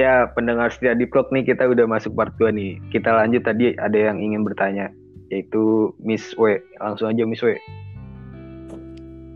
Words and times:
Ya, 0.00 0.32
pendengar 0.32 0.72
setia 0.72 0.96
di 0.96 1.04
vlog 1.04 1.28
nih 1.28 1.44
kita 1.44 1.68
udah 1.68 1.84
masuk 1.84 2.16
part 2.16 2.32
2 2.40 2.48
nih. 2.56 2.80
Kita 2.88 3.12
lanjut 3.12 3.44
tadi 3.44 3.76
ada 3.76 3.98
yang 4.00 4.16
ingin 4.16 4.40
bertanya 4.40 4.88
yaitu 5.28 5.92
Miss 6.00 6.32
W. 6.34 6.56
Langsung 6.80 7.12
aja 7.12 7.20
Miss 7.22 7.44
W. 7.44 7.52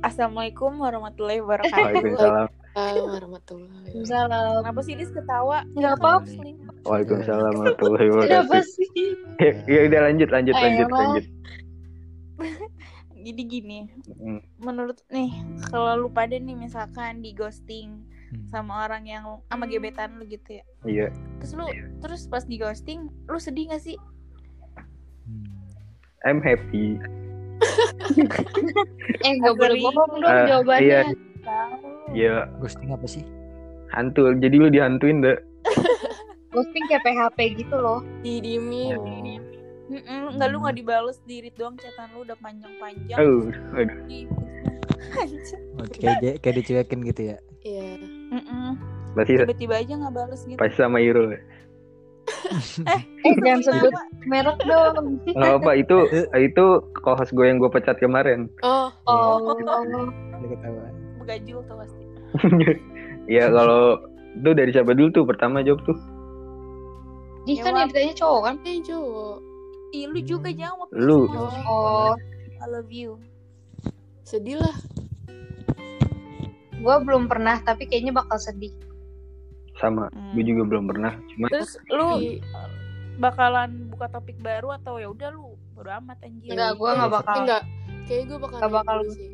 Assalamualaikum 0.01 0.80
warahmatullahi 0.80 1.45
wabarakatuh. 1.45 1.77
Waalaikumsalam. 1.77 2.48
Assalamualaikum 2.48 3.09
warahmatullahi 3.12 3.69
wabarakatuh. 3.93 4.57
Kenapa 4.65 4.80
sih 4.80 4.95
Dis 4.97 5.12
ketawa? 5.12 5.59
Nggak 5.71 5.93
apa-apa. 6.01 6.33
Waalaikumsalam 6.83 7.53
warahmatullahi 7.53 8.07
Kenapa 8.09 8.25
wabarakatuh. 8.25 8.65
sih? 8.65 8.89
Ya, 9.37 9.53
ya 9.69 9.81
udah 9.85 10.01
lanjut 10.03 10.29
lanjut 10.31 10.55
Ayo, 10.55 10.62
lanjut 10.65 10.89
lanjut. 10.91 11.25
Jadi 13.25 13.43
gini, 13.49 13.79
Hmm. 14.16 14.41
menurut 14.60 15.01
nih 15.09 15.33
kalau 15.69 15.96
lu 15.96 16.09
pada 16.09 16.37
nih 16.37 16.57
misalkan 16.57 17.21
di 17.21 17.33
ghosting 17.33 18.05
Hmm. 18.34 18.47
sama 18.48 18.84
orang 18.84 19.05
yang 19.05 19.23
sama 19.45 19.65
gebetan 19.65 20.19
lu 20.19 20.24
gitu 20.24 20.59
ya. 20.59 20.65
Iya. 20.84 21.06
Terus 21.38 21.52
lu 21.55 21.66
terus 22.01 22.23
pas 22.27 22.43
di 22.43 22.57
ghosting 22.57 23.01
lu 23.24 23.38
sedih 23.38 23.70
gak 23.70 23.80
sih? 23.80 23.95
Hmm. 25.24 25.47
I'm 26.23 26.41
happy. 26.41 26.98
Eh 29.20 29.33
nggak 29.34 29.55
boleh 29.55 29.79
bohong 29.80 30.12
dong 30.16 30.27
Ah, 30.27 30.45
jawabannya. 30.45 30.84
iya. 30.84 31.01
Tahu. 31.41 31.77
Ya, 32.12 32.34
Ghosting 32.59 32.91
apa 32.91 33.07
sih? 33.07 33.24
hantu. 33.91 34.35
Jadi 34.35 34.57
lu 34.57 34.69
dihantuin 34.69 35.23
deh. 35.23 35.38
Ghosting 36.52 36.85
kayak 36.87 37.02
PHP 37.02 37.38
gitu 37.57 37.77
loh. 37.77 38.02
Didiemin. 38.21 38.98
Mm-mm, 39.85 40.35
Enggak 40.35 40.48
lu 40.48 40.59
nggak 40.59 40.74
dibales 40.74 41.21
di 41.23 41.41
read 41.41 41.55
doang 41.55 41.77
chatan 41.77 42.09
lu 42.10 42.24
udah 42.24 42.35
panjang-panjang. 42.37 43.19
Oh, 43.21 43.46
aduh. 43.73 43.96
Anjir. 44.02 44.27
Oh, 45.77 45.87
kayak 45.87 46.16
di- 46.18 46.38
kayak 46.40 46.55
dicuekin 46.59 47.01
gitu 47.05 47.23
ya. 47.30 47.37
Iya. 47.60 47.85
Mm-mm. 48.35 48.68
Berarti 49.15 49.32
Tiba-tiba 49.38 49.74
aja 49.79 49.93
nggak 49.95 50.13
bales 50.13 50.43
gitu. 50.43 50.59
pas 50.59 50.74
sama 50.74 50.99
Irul. 50.99 51.38
Eh 52.88 53.01
jangan 53.38 53.60
sebut 53.63 53.93
merek 54.27 54.59
dong. 54.65 55.21
Nggak 55.29 55.52
apa 55.60 55.71
itu 55.77 55.96
itu 56.35 56.65
kohos 56.99 57.30
gue 57.30 57.45
yang 57.45 57.60
gue 57.60 57.68
pecat 57.68 57.96
kemarin. 57.96 58.49
Oh, 58.60 58.88
Oh. 59.07 59.55
Ketawa. 59.55 60.88
Begajul 61.21 61.60
tuh 61.65 61.77
pasti. 61.79 62.05
ya 63.37 63.49
kalau 63.49 64.00
itu 64.34 64.50
dari 64.50 64.71
siapa 64.75 64.93
dulu 64.93 65.09
tuh 65.12 65.25
pertama 65.25 65.62
jawab 65.62 65.84
tuh? 65.84 65.97
Dia 67.44 67.60
kan 67.60 67.77
yang 67.77 67.88
ditanya 67.88 68.15
cowok 68.16 68.41
kan? 68.43 68.55
eh 68.65 68.81
cowok. 68.81 69.37
Ih, 69.93 70.05
lu 70.09 70.19
juga 70.21 70.49
jawab. 70.50 70.88
Lu. 70.91 71.28
Oh, 71.28 71.53
Oh, 71.65 72.12
I 72.59 72.66
love 72.66 72.91
you. 72.91 73.21
sedih 74.25 74.56
lah. 74.59 74.72
Gue 76.84 76.97
belum 77.00 77.25
pernah 77.25 77.56
tapi 77.59 77.88
kayaknya 77.88 78.12
bakal 78.12 78.37
sedih. 78.37 78.71
Sama. 79.75 80.06
Hmm. 80.06 80.37
Gue 80.37 80.44
juga 80.44 80.62
belum 80.65 80.84
pernah. 80.87 81.16
Cuma 81.32 81.49
Terus 81.49 81.81
lu 81.88 82.09
Tapi 82.12 82.44
bakalan 83.15 83.88
buka 83.88 84.06
topik 84.09 84.37
baru 84.38 84.75
atau 84.75 84.99
ya 84.99 85.09
udah 85.09 85.32
lu 85.32 85.56
bodo 85.72 85.88
amat 85.88 86.21
anjir. 86.21 86.53
Enggak, 86.53 86.72
gue 86.77 86.91
nggak 86.93 87.10
bakal. 87.10 87.37
enggak. 87.43 87.62
Kayaknya 88.05 88.25
gue 88.27 88.38
bakal 88.38 88.59
Nggak 88.59 88.69
naik 88.69 88.78
bakal. 88.78 88.99
sih. 89.09 89.28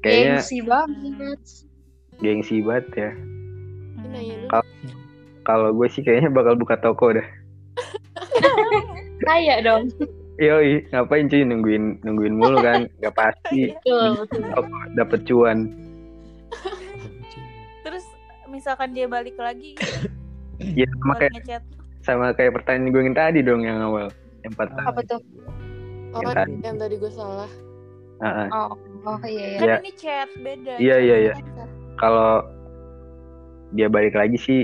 kayaknya 0.00 0.32
Gengsi 0.36 0.58
banget. 0.60 1.40
gengsi 2.14 2.56
banget 2.60 2.86
ya. 2.94 3.10
Ini 3.94 4.06
nanya 4.06 4.34
dulu. 4.38 4.48
Kal- 4.48 4.72
Kalau 5.44 5.68
gue 5.72 5.88
sih 5.90 6.00
kayaknya 6.00 6.30
bakal 6.30 6.54
buka 6.54 6.78
toko 6.78 7.12
dah. 7.12 7.28
Kayak 9.20 9.58
dong. 9.64 9.88
Yoi, 10.34 10.82
ngapain 10.90 11.28
cuy 11.28 11.42
nungguin 11.42 11.84
nungguin 12.00 12.34
mulu 12.34 12.58
kan? 12.58 12.90
Gak 12.98 13.14
pasti 13.14 13.70
Betul, 13.70 14.24
betul. 14.24 14.40
toko 14.50 14.76
dapet 14.92 15.20
cuan. 15.24 15.58
Misalkan 18.54 18.94
dia 18.94 19.04
balik 19.04 19.34
lagi 19.36 19.74
Ya 20.78 20.86
sama 20.94 21.14
kayak 21.18 21.32
ngechat 21.34 21.62
sama 22.00 22.26
kayak 22.30 22.52
pertanyaan 22.52 22.92
gue 22.92 23.02
yang 23.02 23.16
tadi 23.16 23.40
dong 23.40 23.64
yang 23.64 23.80
awal. 23.80 24.12
Yang 24.44 24.54
pertama. 24.54 24.92
Apa 24.92 25.00
tuh? 25.02 25.20
Oh, 26.12 26.20
Yang 26.20 26.36
tadi. 26.36 26.52
yang 26.60 26.76
tadi 26.76 26.94
gue 26.94 27.10
salah. 27.10 27.50
Ah, 28.20 28.44
ah. 28.44 28.48
Oh, 28.52 28.68
oh 29.08 29.18
iya 29.24 29.56
ya. 29.56 29.58
kan 29.58 29.66
Iya. 29.66 29.76
ini 29.80 29.92
chat 29.96 30.28
beda. 30.36 30.74
Iya, 30.76 30.96
iya, 31.00 31.16
iya. 31.18 31.34
Kalau 31.96 32.44
dia 33.72 33.88
balik 33.88 34.14
lagi 34.14 34.36
sih 34.36 34.60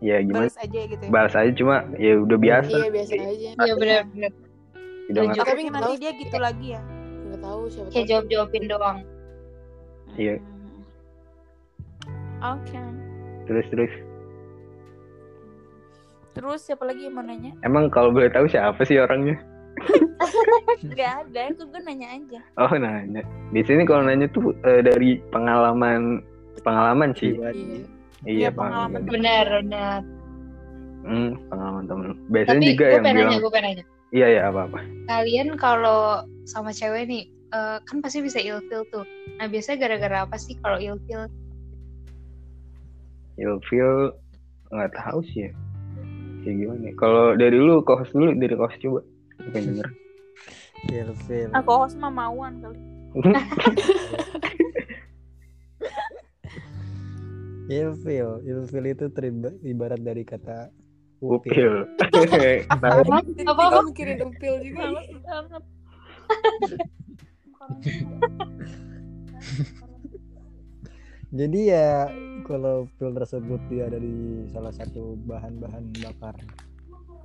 ya 0.00 0.22
gimana? 0.22 0.48
Balas 0.48 0.56
aja 0.56 0.80
gitu 0.86 1.02
ya. 1.02 1.10
Balas 1.10 1.34
aja 1.34 1.50
cuma 1.52 1.76
ya 1.98 2.12
udah 2.16 2.38
biasa. 2.38 2.72
Iya, 2.72 2.88
biasa 2.88 3.12
aja. 3.12 3.48
Iya 3.58 3.72
benar-benar. 3.76 4.32
Udah 5.10 5.20
nggak-. 5.26 5.44
Tapi 5.44 5.60
nggak 5.66 5.74
nanti 5.76 5.94
dia 5.98 6.12
gitu 6.14 6.36
lagi 6.38 6.66
ya. 6.72 6.80
Enggak 7.26 7.40
tahu 7.42 7.60
siapa 7.68 7.88
Kayak 7.90 8.00
tahu. 8.00 8.10
jawab-jawabin 8.14 8.64
doang. 8.70 8.98
Iya. 10.14 10.34
Oke. 12.40 12.80
Terus 13.48 13.66
terus. 13.68 13.92
Terus 16.30 16.60
siapa 16.62 16.86
lagi 16.86 17.10
yang 17.10 17.14
mau 17.18 17.24
nanya? 17.26 17.52
Emang 17.66 17.90
kalau 17.90 18.14
boleh 18.14 18.30
tahu 18.30 18.46
siapa 18.46 18.80
sih 18.86 18.96
orangnya? 18.96 19.36
Gak 20.98 21.26
ada, 21.26 21.40
aku 21.52 21.66
gue 21.68 21.80
nanya 21.82 22.08
aja. 22.16 22.40
Oh 22.60 22.72
nanya. 22.76 23.22
Di 23.50 23.62
sini 23.66 23.82
kalau 23.84 24.06
nanya 24.06 24.30
tuh 24.30 24.54
eh, 24.64 24.80
dari 24.80 25.18
pengalaman 25.34 26.22
pengalaman 26.62 27.12
sih. 27.16 27.34
Iya. 27.34 27.50
Iya 27.52 27.84
Iya, 28.28 28.48
pengalaman. 28.52 29.00
Benar, 29.08 29.46
benar. 29.64 30.00
Hmm, 31.00 31.30
pengalaman 31.48 31.84
temen. 31.88 32.10
Biasanya 32.28 32.60
Tapi 32.60 32.68
juga 32.68 32.84
gue 32.84 32.92
yang 32.92 33.04
pengen 33.04 33.16
bilang. 33.16 33.30
nanya, 33.32 33.40
gue 33.40 33.52
pengen 33.52 33.66
nanya. 33.66 33.84
Iya 34.10 34.26
ya 34.26 34.40
apa 34.50 34.60
apa. 34.66 34.78
Kalian 35.06 35.48
kalau 35.56 36.02
sama 36.44 36.70
cewek 36.74 37.06
nih, 37.08 37.22
eh, 37.54 37.78
kan 37.86 37.96
pasti 38.04 38.20
bisa 38.20 38.38
ilfil 38.42 38.84
tuh. 38.92 39.06
Nah 39.40 39.46
biasanya 39.48 39.88
gara-gara 39.88 40.18
apa 40.28 40.36
sih 40.36 40.58
kalau 40.60 40.76
ilfil? 40.76 41.30
Ilfil 43.40 44.12
nggak 44.68 44.92
tahu 44.94 45.24
sih 45.32 45.48
ya. 45.48 45.52
Kayak 46.44 46.56
gimana? 46.60 46.84
ya. 46.84 46.92
Kalau 47.00 47.32
dari 47.36 47.56
lu 47.56 47.82
kos 47.84 48.12
dulu 48.12 48.34
dari 48.36 48.56
kos 48.56 48.74
coba. 48.84 49.00
Pengen 49.52 49.80
denger. 49.80 49.88
Ilfil. 50.92 51.48
Aku 51.56 51.72
host 51.72 51.96
mah 51.96 52.12
mauan 52.12 52.60
kali. 52.60 52.76
Ilfil. 57.80 58.44
Ilfil 58.44 58.84
itu 58.92 59.08
ibarat 59.64 60.00
dari 60.04 60.24
kata 60.24 60.68
upil. 61.20 61.84
Apa? 62.72 63.04
Apa? 63.04 63.80
Mikirin 63.84 64.24
upil 64.24 64.54
juga. 64.64 64.90
Males 64.90 65.08
banget. 65.24 65.60
Jadi 71.30 71.70
ya 71.70 72.10
kalau 72.50 72.90
pil 72.98 73.14
tersebut 73.14 73.60
dia 73.70 73.86
dari 73.86 74.42
salah 74.50 74.74
satu 74.74 75.14
bahan-bahan 75.30 75.86
bakar 76.02 76.34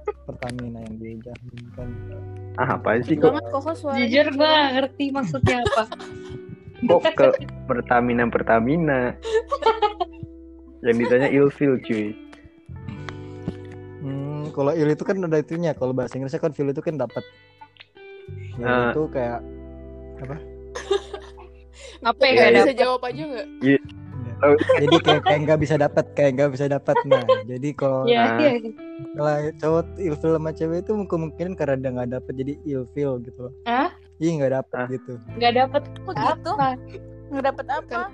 Pertamina 0.06 0.86
yang 0.86 1.02
dijaminkan. 1.02 1.90
Ah 2.62 2.78
apa 2.78 3.02
sih 3.02 3.18
kok. 3.18 3.34
Jujur 3.98 4.26
gue 4.30 4.46
gak 4.46 4.74
ngerti 4.78 5.10
maksudnya 5.10 5.66
apa. 5.66 5.90
kok 6.94 7.02
ke 7.18 7.28
Pertamina 7.66 8.30
Pertamina? 8.30 9.18
Yang 10.86 10.96
ditanya 11.02 11.30
ilfil 11.34 11.82
cuy. 11.82 12.14
Hmm, 14.06 14.54
kalau 14.54 14.78
il 14.78 14.94
itu 14.94 15.02
kan 15.02 15.18
ada 15.26 15.42
itunya. 15.42 15.74
Kalau 15.74 15.98
bahasa 15.98 16.22
Inggrisnya 16.22 16.38
kan 16.38 16.54
feel 16.54 16.70
itu 16.70 16.86
kan 16.86 17.02
dapat. 17.02 17.26
Ya, 18.62 18.66
Ah. 18.70 18.90
itu 18.94 19.10
kayak 19.10 19.42
Apa 22.06 22.22
Iya, 22.22 22.30
yang 22.30 22.38
Gak 22.38 22.46
gak 22.46 22.54
bisa 22.54 22.66
dapet? 22.70 22.78
jawab 22.78 23.02
aja 23.02 23.22
enggak? 23.26 23.48
Jadi 24.54 24.96
kayak 25.00 25.22
kayak 25.24 25.40
nggak 25.42 25.60
bisa 25.60 25.76
dapat, 25.76 26.06
kayak 26.14 26.32
nggak 26.36 26.52
bisa 26.52 26.66
dapat. 26.68 26.96
Nah, 27.04 27.22
jadi 27.44 27.70
kalau 27.74 28.02
Iya, 28.04 28.22
Ah. 28.22 28.38
iya. 28.38 28.52
kalau 29.12 29.34
cowok 29.58 29.84
ilfil 29.98 30.32
sama 30.34 30.52
cewek 30.52 30.78
itu 30.82 30.92
kemungkinan 31.06 31.54
karena 31.54 31.76
dia 31.76 31.90
nggak 31.92 32.10
dapet 32.12 32.34
jadi 32.36 32.54
ilfil 32.64 33.12
gitu 33.22 33.40
loh. 33.42 33.54
Hah? 33.64 33.90
Iya 34.16 34.32
nggak 34.38 34.54
dapet 34.54 34.78
Ah. 34.78 34.88
gitu. 34.88 35.14
Gak 35.36 35.54
dapet 35.54 35.82
Kok 36.00 36.14
gitu? 36.14 36.50
apa? 36.52 36.68
Nggak 37.26 37.44
dapet 37.44 37.66
apa? 37.68 37.84
Kan 37.90 38.06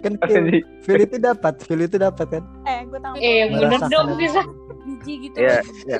Kan 0.00 0.12
Apa 0.16 0.26
feel, 0.26 0.46
feel 0.80 1.00
itu 1.00 1.16
dapat, 1.16 1.54
feel 1.60 1.80
itu 1.80 1.96
dapat 1.96 2.26
kan. 2.30 2.44
Eh, 2.64 2.80
gue 2.84 2.98
tahu. 2.98 3.14
Eh, 3.16 3.40
bener 3.52 3.80
dong 3.86 4.08
bisa. 4.16 4.40
Biji 4.80 5.12
gitu. 5.28 5.36
Iya, 5.38 5.60
biji. 5.60 5.82
iya. 5.86 5.98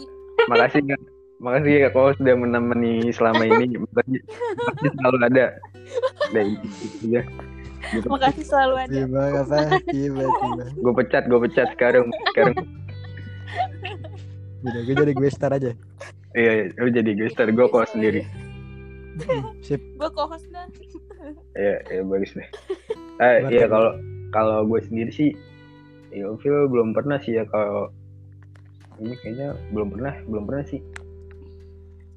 Makasih 0.49 0.81
Kak. 0.89 1.01
Makasih 1.41 1.73
ya 1.73 1.89
kau 1.89 2.13
sudah 2.13 2.35
menemani 2.37 3.13
selama 3.13 3.45
ini. 3.45 3.77
Makasih, 3.77 4.21
selalu 4.93 5.17
ada. 5.25 5.47
Udah 6.33 6.45
itu 6.45 7.07
ya. 7.09 7.23
Makasih 8.07 8.45
selalu 8.45 8.75
ada. 8.87 8.93
Tiba 8.93 9.23
tiba. 9.89 10.65
Gue 10.79 10.93
pecat, 10.95 11.25
gue 11.27 11.41
pecat 11.49 11.69
sekarang. 11.75 12.07
Sekarang 12.33 12.55
Udah, 14.61 14.81
gue 14.85 14.95
jadi 14.95 15.13
gue 15.17 15.31
star 15.33 15.53
aja. 15.57 15.73
iya, 16.37 16.53
iya, 16.53 16.65
lu 16.77 16.93
jadi 16.93 17.11
gestar, 17.17 17.49
gue 17.49 17.67
kok 17.67 17.89
sendiri. 17.91 18.29
Sip. 19.65 19.81
Gue 19.97 20.11
co-host 20.13 20.47
dah. 20.53 20.69
Iya, 21.57 21.77
iya 21.89 22.03
bagus 22.05 22.33
deh. 22.37 22.49
Eh, 23.21 23.39
iya 23.53 23.65
kalau 23.69 23.97
kalau 24.33 24.65
gue 24.69 24.81
sendiri 24.85 25.11
sih, 25.13 25.31
ilfil 26.13 26.69
belum 26.69 26.93
pernah 26.93 27.19
sih 27.21 27.41
ya 27.41 27.45
kalau 27.49 27.89
ini 29.01 29.17
kayaknya 29.25 29.57
belum 29.73 29.97
pernah, 29.97 30.15
belum 30.29 30.45
pernah 30.45 30.65
sih. 30.69 30.81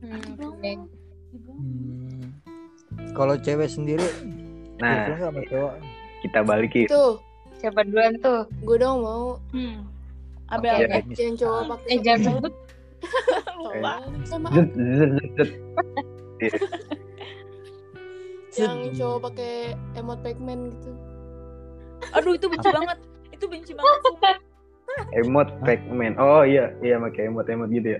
Hmm. 0.03 0.83
Hmm. 1.31 2.27
Kalau 3.15 3.35
cewek 3.39 3.71
sendiri, 3.71 4.03
Nah, 4.83 5.07
nggak 5.07 5.17
sama 5.23 5.41
cowok? 5.47 5.73
kita 6.23 6.39
balikin. 6.43 6.87
Tuh, 6.91 7.15
Siapa 7.63 7.79
duluan 7.87 8.19
tuh? 8.19 8.43
gue 8.67 8.75
dong 8.75 8.99
mau. 8.99 9.39
Hmm. 9.55 9.87
Abel 10.51 10.83
Iya. 10.83 10.99
Yang 11.15 11.35
cowok 11.47 11.61
pakai 11.71 11.87
Eh 11.87 11.99
jangan 12.03 12.21
sebut. 12.27 12.53
lupa. 13.63 13.93
Sama 14.27 14.47
zet. 14.51 15.49
Iya. 16.43 16.59
yang 18.53 18.93
cowok 18.93 19.19
pakai 19.31 19.53
emot 19.97 20.19
Pac-Man 20.21 20.59
gitu. 20.75 20.91
Aduh 22.13 22.35
itu 22.35 22.45
benci 22.51 22.69
banget. 22.69 22.97
Itu 23.31 23.45
benci 23.47 23.71
banget. 23.73 24.01
Emot 25.17 25.49
Pac-Man. 25.65 26.19
Oh 26.21 26.43
iya, 26.45 26.75
iya 26.85 27.01
pakai 27.01 27.31
emot-emot 27.31 27.71
gitu 27.73 27.97
ya. 27.97 27.99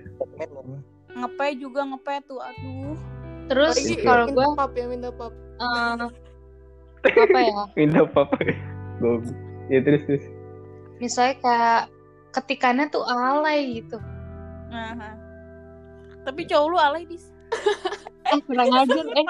Ngepe 1.16 1.46
juga 1.58 1.80
ngepe 1.88 2.14
tuh. 2.28 2.38
Aduh. 2.38 2.94
Terus 3.50 3.76
Apalagi 3.76 3.96
kalau 4.00 4.26
gue 4.30 4.46
pap 4.56 4.72
ya 4.76 4.86
minta 4.86 5.10
pap. 5.10 5.32
Apa 7.04 7.38
ya? 7.40 7.62
Minta 7.78 8.00
apa? 8.04 8.22
Gue. 8.98 9.20
Ya 9.68 9.80
terus 9.80 10.02
terus. 10.04 10.24
Misalnya 10.98 11.34
kayak 11.40 11.82
ketikannya 12.32 12.86
tuh 12.88 13.04
alay 13.04 13.80
gitu. 13.80 13.98
Nah. 14.68 15.14
Tapi 16.24 16.48
cowok 16.48 16.66
lu 16.68 16.78
alay 16.78 17.04
dis. 17.04 17.28
Eh 18.24 18.40
kurang 18.48 18.72
ajar 18.72 19.04
eh. 19.04 19.26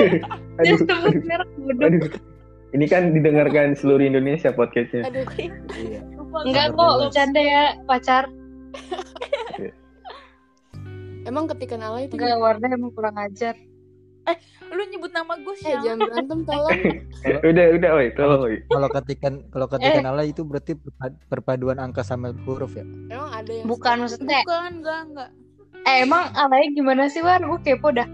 Dia 0.64 0.72
Aduh, 0.72 0.78
sebut 0.80 1.14
merek 1.28 1.50
bodoh. 1.60 1.84
aduh. 1.92 2.08
Ini 2.72 2.86
kan 2.88 3.12
didengarkan 3.12 3.76
seluruh 3.76 4.00
Indonesia 4.00 4.48
podcastnya. 4.48 5.04
Aduh, 5.04 5.28
Iya. 5.76 6.00
Enggak 6.32 6.72
kok, 6.72 6.92
bercanda 7.04 7.38
ya 7.38 7.76
pacar. 7.84 8.24
emang 11.28 11.44
ketikan 11.52 11.84
alay 11.84 12.08
itu. 12.08 12.16
Enggak, 12.16 12.40
Wardah 12.40 12.70
emang 12.72 12.92
kurang 12.96 13.16
ajar. 13.20 13.54
Lu 14.66 14.82
nyebut 14.84 15.10
nama 15.10 15.36
gue 15.36 15.54
Eh, 15.54 15.60
siapa? 15.60 15.82
jangan 15.82 15.98
berantem 16.02 16.40
tolong. 16.42 16.78
udah, 17.50 17.66
udah, 17.78 17.90
oi, 17.94 18.06
tolong, 18.12 18.40
oi. 18.42 18.56
Kalau 18.66 18.88
ketikan 18.90 19.34
kalau 19.48 19.66
ketikan 19.68 20.04
alay 20.04 20.26
itu 20.28 20.42
berarti 20.42 20.72
perpa- 20.74 21.20
perpaduan 21.28 21.78
angka 21.78 22.02
sama 22.02 22.34
huruf 22.42 22.74
ya. 22.74 22.82
Emang 23.08 23.30
ada 23.30 23.52
yang 23.52 23.66
Bukan 23.66 23.96
maksudnya. 24.02 24.40
Bukan, 24.42 24.70
enggak, 24.80 25.00
enggak. 25.06 25.28
Eh 25.84 26.02
emang 26.02 26.32
alay 26.34 26.72
gimana 26.72 27.06
sih 27.06 27.20
War? 27.20 27.38
Gue 27.38 27.60
kepo 27.60 27.92
dah. 27.92 28.08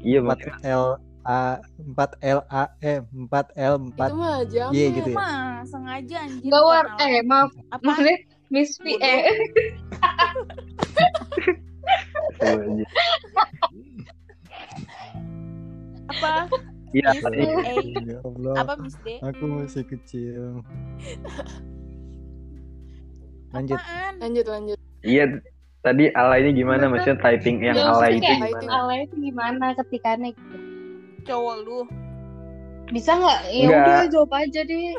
Iya, 0.00 0.20
4 0.20 0.28
maksudnya. 0.28 0.60
L 0.70 0.86
A 1.26 1.58
4 1.82 2.14
L 2.22 2.40
A 2.46 2.62
eh 2.78 3.02
4 3.02 3.58
L 3.58 3.74
4 3.90 3.98
itu 3.98 4.14
mah 4.14 4.38
jam. 4.46 4.70
Y 4.70 4.82
gitu 4.94 5.08
ya. 5.10 5.16
Mah 5.16 5.34
sengaja 5.66 6.16
anjir. 6.22 6.46
Enggak 6.46 6.62
War. 6.62 6.86
Eh 7.00 7.24
maaf. 7.26 7.50
Apa? 7.72 7.82
Maksudnya 7.82 8.16
Miss 8.46 8.78
V. 8.78 8.94
Bodoh. 12.38 12.86
Apa? 16.06 16.34
Iya, 16.90 17.08
Miss 17.12 17.20
tadi. 17.20 17.38
A. 17.42 17.72
Ya 18.04 18.18
Allah. 18.22 18.54
Apa 18.56 18.72
Miss 18.78 18.96
D? 19.00 19.06
Aku 19.20 19.44
masih 19.48 19.84
kecil. 19.84 20.60
Lanjut. 23.52 23.76
Apaan? 23.76 24.12
Lanjut 24.18 24.46
lanjut. 24.46 24.78
Iya, 25.00 25.24
tadi 25.80 26.04
alaynya 26.10 26.50
gimana? 26.52 26.84
Maksudnya 26.86 27.18
typing 27.18 27.56
yang 27.60 27.74
Ya, 27.74 27.84
alay 27.86 28.16
maksudnya 28.16 28.16
itu 28.16 28.26
kayak 28.26 28.50
gimana? 28.50 28.70
alay 28.74 28.98
itu 29.02 29.14
gimana 29.22 29.66
ketikannya 29.74 30.30
gitu. 30.32 30.56
Cowok 31.24 31.56
lu. 31.62 31.78
Bisa 32.86 33.10
nggak? 33.14 33.40
Ya 33.48 33.64
Enggak. 33.64 33.82
udah 33.82 34.06
jawab 34.08 34.32
aja 34.32 34.60
deh. 34.62 34.94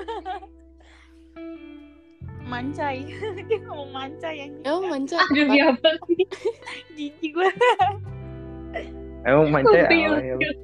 Mancai. 2.48 3.00
Dia 3.48 3.58
ngomong 3.68 3.92
mancai 3.92 4.38
anjir. 4.48 4.64
Emang 4.64 4.86
manca. 4.88 5.18
Aduh 5.20 5.48
ya 5.52 5.64
apa 5.72 5.90
sih? 6.08 6.24
Jijik 6.96 7.32
gue. 7.36 7.50
Emang 9.28 9.48
mancai 9.52 9.84
Iya, 9.92 10.08
alay? 10.16 10.56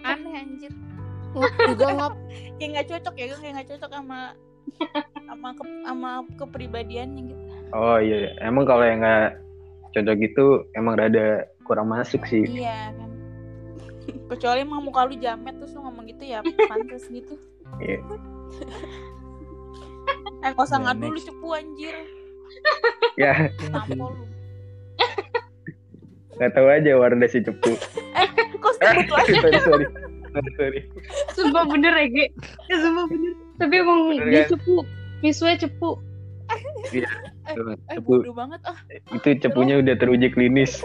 Aneh 0.00 0.32
anjir. 0.38 0.72
Ngap 1.36 1.52
juga 1.76 1.86
ngap. 1.94 2.14
Kayak 2.60 2.68
nggak 2.76 2.86
cocok 2.92 3.14
ya, 3.16 3.24
kayak 3.40 3.52
nggak 3.56 3.68
cocok 3.72 3.90
sama 3.96 4.20
sama 5.24 5.48
ke, 5.56 5.62
sama 5.88 6.10
kepribadiannya 6.36 7.22
gitu. 7.32 7.42
Oh 7.72 7.96
iya, 7.96 8.28
iya. 8.28 8.30
emang 8.44 8.68
kalau 8.68 8.84
yang 8.84 9.00
nggak 9.00 9.40
cocok 9.96 10.18
itu 10.20 10.44
emang 10.76 10.94
rada 11.00 11.48
kurang 11.64 11.88
masuk 11.88 12.20
sih. 12.28 12.44
Iya 12.44 12.92
kan. 12.92 13.10
Kecuali 14.28 14.60
emang 14.62 14.84
muka 14.84 15.06
lu 15.08 15.16
jamet 15.16 15.56
terus 15.56 15.72
lu 15.72 15.80
ngomong 15.86 16.04
gitu 16.10 16.24
ya 16.28 16.44
pantas 16.68 17.08
gitu. 17.08 17.34
Iya. 17.80 17.98
Eh 20.44 20.50
nggak 20.52 20.66
usah 20.66 20.78
Ya, 20.78 20.84
ngadu 20.90 21.06
lu 21.08 21.16
next. 21.16 21.26
cepu 21.30 21.48
anjir. 21.54 21.94
Ya, 23.16 23.48
Nampol 23.70 24.12
lu. 26.40 26.42
nggak 26.42 26.50
tahu 26.56 26.66
aja 26.66 26.90
Warda 26.96 27.26
si 27.28 27.38
cepu. 27.44 27.72
Kok 28.60 28.72
sebut 28.76 29.06
aja? 29.12 29.32
sorry, 29.44 29.60
sorry. 29.60 29.86
Sorry, 30.30 30.50
sorry. 30.56 30.80
Sumpah 31.36 31.64
bener 31.68 31.92
ya, 31.92 32.06
Ge. 32.08 32.26
Ya, 32.68 32.76
sumpah 32.80 33.04
bener. 33.06 33.32
Tapi 33.60 33.74
emang 33.76 33.98
Bener 34.08 34.26
dia 34.28 34.42
kan? 34.44 34.48
cepu. 34.56 34.76
Miswe 35.20 35.52
cepu. 35.54 35.90
Tuh, 36.00 36.96
Eh 36.96 37.76
cepu. 37.92 38.24
bodoh 38.24 38.34
banget 38.34 38.60
ah. 38.64 38.78
Itu 39.12 39.36
cepunya 39.38 39.78
udah 39.78 39.94
teruji 40.00 40.32
klinis. 40.32 40.80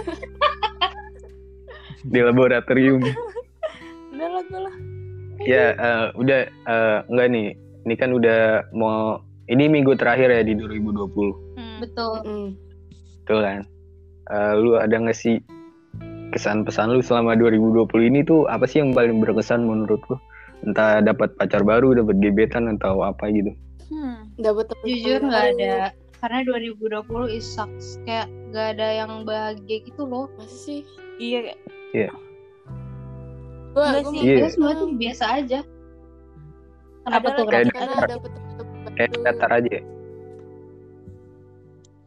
Di 2.11 2.19
laboratorium. 2.21 3.01
Udah 4.13 4.27
lah 4.29 4.41
udah 4.45 4.61
lah. 4.61 4.75
Ya, 5.41 5.65
eh, 5.73 6.05
udah 6.15 6.39
eh, 6.47 6.97
enggak 7.09 7.27
nih. 7.31 7.47
Ini 7.85 7.95
kan 7.97 8.09
udah 8.13 8.65
mau 8.73 9.21
ini 9.45 9.69
minggu 9.69 9.93
terakhir 9.97 10.29
ya 10.29 10.41
di 10.41 10.53
2020. 10.57 11.57
Hmm. 11.57 11.77
Betul. 11.81 12.13
Mm. 12.25 12.49
Betul 13.21 13.39
kan? 13.41 13.61
Eh, 14.25 14.53
lu 14.57 14.73
ada 14.81 14.97
nggak 14.97 15.17
sih 15.17 15.37
kesan 16.33 16.65
pesan 16.65 16.97
lu 16.97 16.99
selama 17.05 17.37
2020 17.37 18.09
ini 18.09 18.19
tuh 18.25 18.49
apa 18.49 18.65
sih 18.65 18.81
yang 18.81 18.91
paling 18.91 19.21
berkesan 19.21 19.69
menurut 19.69 20.01
lu? 20.09 20.17
Entah 20.65 21.03
dapat 21.05 21.37
pacar 21.37 21.61
baru, 21.61 21.93
dapat 21.93 22.17
gebetan 22.17 22.65
atau 22.73 23.05
apa 23.05 23.29
gitu. 23.29 23.53
Hmm. 23.93 24.33
Dapat 24.41 24.73
Jujur 24.81 25.21
nggak 25.21 25.45
ada. 25.57 25.93
Karena 26.25 26.41
2020 26.41 27.05
is 27.29 27.45
sucks. 27.45 28.01
Kayak 28.09 28.33
nggak 28.49 28.67
ada 28.79 28.87
yang 29.05 29.11
bahagia 29.29 29.77
gitu 29.85 30.09
loh. 30.09 30.25
Masa 30.41 30.57
sih? 30.57 30.81
Iya 31.21 31.53
Gua, 33.75 33.91
Enggak 33.91 34.03
gua 34.07 34.11
sih. 34.15 34.19
Iya. 34.25 34.35
Itu 34.39 34.47
semua 34.57 34.71
tuh 34.73 34.89
biasa 34.95 35.25
aja. 35.37 35.59
Kenapa 37.05 37.27
Ada 37.29 37.37
tuh? 37.37 37.45
Kayak 37.45 37.65
karena 37.69 37.93
datar. 37.93 38.19
Kayak 38.95 39.11
datar 39.21 39.49
aja. 39.53 39.69
ya? 39.69 39.83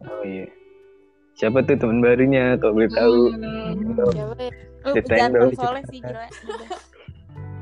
Oh 0.09 0.23
iya. 0.27 0.58
Siapa 1.39 1.63
tuh 1.63 1.79
teman 1.79 2.03
barunya? 2.03 2.59
Kalau 2.59 2.75
boleh 2.75 2.91
tahu. 2.91 3.19
Hmm, 3.31 3.95
Siapa 4.11 4.35
ya? 4.37 4.53
Lu 4.79 4.93
Ceritain 4.95 5.31
dong, 5.31 5.51
soalnya 5.55 5.83
sih 5.87 6.01
gila. 6.01 6.27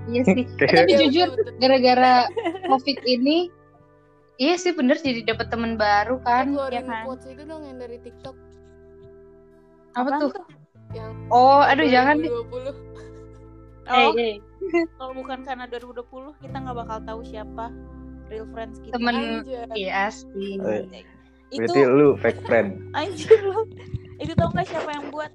Iya 0.07 0.23
sih. 0.23 0.47
Eh, 0.47 0.71
tapi 0.71 0.93
jujur 1.03 1.29
gara-gara 1.59 2.31
covid 2.71 2.95
ini 3.03 3.51
iya 4.39 4.55
sih 4.55 4.71
bener 4.71 5.03
jadi 5.03 5.27
dapat 5.27 5.51
teman 5.51 5.75
baru 5.75 6.23
kan 6.23 6.55
ya 6.71 6.79
kan? 6.79 7.11
quotes 7.11 7.27
itu 7.27 7.43
dong 7.43 7.67
yang 7.67 7.75
dari 7.75 7.99
TikTok 7.99 8.39
apa 9.99 10.09
tuh 10.23 10.31
yang 10.95 11.11
oh 11.27 11.59
aduh 11.59 11.91
jangan 11.91 12.23
deh 12.23 12.31
2020. 12.31 12.71
eh 13.91 14.07
Oh, 14.07 14.13
eh 14.15 14.39
kalau 14.95 15.13
bukan 15.19 15.43
karena 15.43 15.67
2020 15.67 16.07
kita 16.39 16.55
nggak 16.55 16.77
bakal 16.87 16.99
tahu 17.03 17.21
siapa 17.27 17.75
real 18.31 18.47
friends 18.55 18.79
kita. 18.79 18.95
temen 18.95 19.43
iya 19.75 20.07
asli 20.07 20.63
Eh, 20.63 20.87
Itu 21.49 21.63
Berarti 21.63 21.81
lu 21.85 22.09
fake 22.17 22.41
friend. 22.43 22.69
anjir 22.93 23.39
lu. 23.41 23.61
Itu 24.17 24.33
tau 24.33 24.49
nggak 24.49 24.67
siapa 24.67 24.91
yang 24.91 25.07
buat? 25.09 25.31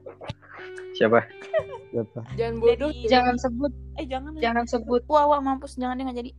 Siapa? 0.94 1.20
Siapa? 1.88 2.20
Jangan 2.34 2.56
bodoh. 2.58 2.89
Jadi- 2.89 3.08
jangan 3.08 3.36
sebut 3.38 3.72
Eh 3.94 4.06
jangan. 4.06 4.32
jangan 4.38 4.65
sebut 4.65 5.01
Wah, 5.06 5.25
wah 5.25 5.39
mampus 5.39 5.75
jangan 5.75 5.96
dia 5.96 6.06
nggak 6.06 6.20
jadi. 6.20 6.32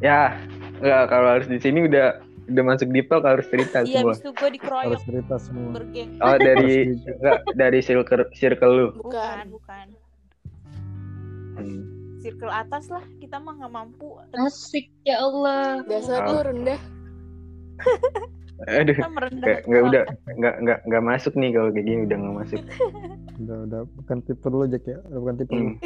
Ya, 0.00 0.32
enggak 0.76 1.02
kalau 1.08 1.28
harus 1.30 1.46
di 1.46 1.56
sini 1.56 1.84
udah 1.84 2.20
udah 2.46 2.64
masuk 2.66 2.88
di 2.88 3.02
talk 3.02 3.22
harus 3.22 3.46
cerita 3.46 3.80
Iya, 3.80 4.00
semua. 4.00 4.10
abis 4.10 4.18
itu 4.18 4.30
gue 4.32 4.50
dikeroyok 4.50 4.86
Harus 4.86 5.02
cerita 5.04 5.34
semua. 5.38 5.70
bergeng. 5.72 6.10
Oh 6.18 6.36
dari 6.42 6.72
enggak 6.90 7.36
dari 7.54 7.78
circle 7.80 8.24
circle 8.32 8.72
lu. 8.72 8.86
Bukan, 8.98 9.44
Bukan. 9.50 9.86
Hmm. 11.54 11.80
Circle 12.18 12.48
atas 12.50 12.84
lah, 12.88 13.04
kita 13.16 13.36
mah 13.36 13.54
nggak 13.54 13.72
mampu. 13.72 14.08
asik 14.42 14.88
ya 15.02 15.20
Allah 15.20 15.80
Dasar 15.84 16.26
lu 16.26 16.40
rendah. 16.42 16.80
Aduh, 18.68 18.92
enggak 19.64 19.82
udah 19.88 20.02
enggak 20.36 20.54
enggak 20.60 20.78
enggak 20.84 21.02
masuk 21.04 21.32
nih 21.32 21.48
kalau 21.56 21.72
kayak 21.72 21.86
gini 21.88 22.04
udah 22.04 22.16
enggak 22.20 22.36
masuk. 22.44 22.60
Udah 23.40 23.56
udah 23.64 23.80
bukan 23.96 24.20
tipe 24.28 24.46
lu 24.52 24.68
Jack 24.68 24.84
ya. 24.84 25.00
Udah 25.08 25.18
bukan 25.24 25.34
tipe 25.40 25.52
lu. 25.56 25.64
Hmm. 25.64 25.80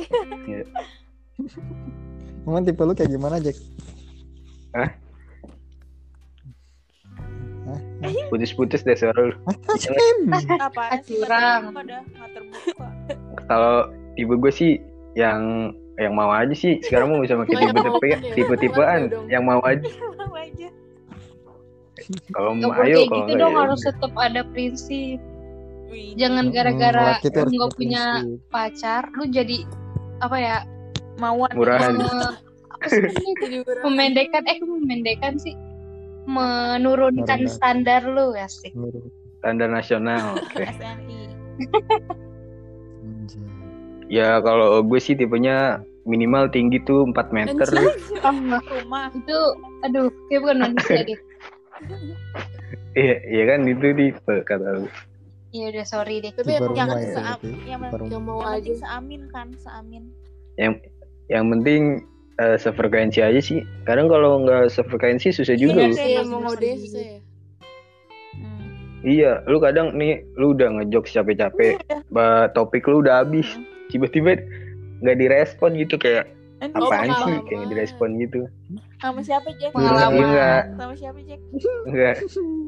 Emang 2.50 2.66
tipe 2.66 2.82
lu 2.82 2.92
kayak 2.98 3.14
gimana 3.14 3.38
Jack? 3.38 3.54
Putus-putus 8.26 8.82
deh 8.82 8.98
suara 8.98 9.14
lu. 9.22 9.38
Apa? 9.46 10.98
Curang. 11.06 11.62
Nggak. 11.78 12.02
Kalau 13.46 13.86
tipe 14.18 14.34
gue 14.34 14.50
sih 14.50 14.82
yang 15.14 15.70
yang 15.94 16.18
mau 16.18 16.34
aja 16.34 16.50
sih 16.58 16.82
sekarang 16.82 17.14
mau 17.14 17.22
bisa 17.22 17.38
pakai 17.38 18.18
tipe-tipean 18.34 19.14
dong. 19.14 19.30
yang 19.30 19.46
Mau 19.46 19.62
aja. 19.62 19.86
Kalau 22.30 22.52
mau 22.54 22.70
boleh 22.70 22.84
ayo 22.86 22.98
kayak 22.98 23.08
kalau 23.08 23.20
gitu 23.20 23.32
dong 23.36 23.52
ya 23.52 23.60
harus 23.60 23.80
tetap 23.82 24.12
ada 24.16 24.40
prinsip 24.46 25.18
jangan 26.14 26.44
Hmm, 26.44 26.54
gara-gara 26.54 27.06
harus 27.14 27.52
nggak 27.52 27.72
punya 27.72 28.04
prinsip. 28.18 28.40
pacar 28.48 29.02
lu 29.12 29.24
jadi 29.26 29.58
apa 30.18 30.36
ya 30.36 30.56
mauan. 31.16 31.50
murahan 31.52 31.94
eh, 32.84 33.08
Jadi 33.38 33.62
berat. 33.62 33.82
memendekkan 33.82 34.42
eh 34.44 34.58
memendekkan 34.58 35.34
sih 35.36 35.54
menurunkan 36.24 36.82
Menurunkan. 37.40 37.40
standar 37.46 38.02
lu 38.02 38.32
asik 38.34 38.72
Menurut 38.72 39.06
Standar 39.36 39.68
nasional. 39.68 40.34
Oke. 40.40 40.64
SNI. 40.64 41.20
anjay. 43.02 43.44
Ya 44.08 44.40
kalau 44.40 44.80
gue 44.80 44.96
sih 44.96 45.12
tipenya 45.12 45.78
minimal 46.04 46.48
tinggi 46.48 46.80
tuh 46.80 47.04
4 47.06 47.28
meter. 47.30 47.68
Rumah. 48.24 49.12
itu 49.12 49.38
aduh 49.82 50.08
kayak 50.26 50.40
bukan 50.40 50.58
manusia 50.62 51.00
deh 51.02 51.18
Iya, 52.94 53.14
iya 53.24 53.42
kan 53.44 53.60
itu 53.64 53.86
tipe 53.90 54.34
kata 54.42 54.68
lu. 54.76 54.88
ya 55.50 55.70
udah 55.70 55.84
sorry 55.84 56.18
deh 56.18 56.30
Tapi 56.32 56.50
yang 56.50 56.66
rumah 56.66 56.98
ya 56.98 57.10
seam- 57.12 57.42
yang 57.62 57.80
yang 58.10 58.20
mau 58.20 58.38
Yang 58.38 58.50
aja. 58.50 58.54
penting 58.58 58.76
seamin 58.76 59.22
kan, 59.28 59.46
seamin. 59.54 60.04
Yang 60.56 60.72
yang 61.28 61.44
penting 61.48 61.82
eh, 62.34 62.56
sefrekuensi 62.56 63.20
aja 63.20 63.38
sih. 63.38 63.58
Kadang 63.84 64.06
kalau 64.08 64.42
nggak 64.42 64.66
sefrekuensi 64.68 65.30
susah 65.30 65.54
juga 65.54 65.74
Iya, 65.76 65.86
lu. 65.86 65.94
kayak 65.94 66.10
Iya, 66.10 66.22
mau 66.24 66.38
ngodenya 66.40 66.76
susah 66.76 67.02
ya. 67.04 67.18
Hmm. 68.34 68.66
Iya, 69.04 69.32
lu 69.44 69.58
kadang 69.58 69.86
nih 69.92 70.12
lu 70.34 70.46
udah 70.50 70.68
ngejok 70.72 71.04
capek-capek, 71.06 71.74
ba- 72.08 72.50
topik 72.50 72.82
lu 72.84 72.98
udah 73.00 73.22
habis, 73.22 73.46
Hmm. 73.48 73.62
tiba-tiba 73.88 74.42
nggak 75.00 75.16
direspon 75.16 75.70
gitu 75.76 75.94
kayak 75.94 76.26
Oh, 76.72 76.86
apaan 76.86 77.04
sih 77.04 77.12
pengalaman. 77.12 77.42
kayak 77.42 77.56
nggak 77.56 77.70
direspon 77.70 78.10
gitu. 78.16 78.40
Sama 78.96 79.20
siapa 79.20 79.48
Jack? 79.54 79.70
Pengalaman. 79.70 80.12
Iya 80.12 80.24
enggak, 80.24 80.62
Sama 80.74 80.94
siapa 80.94 81.18
Jack? 81.20 81.40
enggak. 81.84 82.16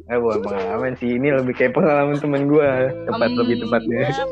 Enggak 0.03 0.19
bukan 0.19 0.41
pengalaman 0.43 0.93
sih, 0.95 1.11
ini 1.13 1.29
lebih 1.31 1.55
kayak 1.55 1.73
pengalaman 1.73 2.17
temen 2.17 2.43
gua, 2.47 2.71
tepat 3.03 3.29
Hmm. 3.29 3.39
lebih 3.39 3.57
tepatnya. 3.63 4.01
Ya. 4.05 4.25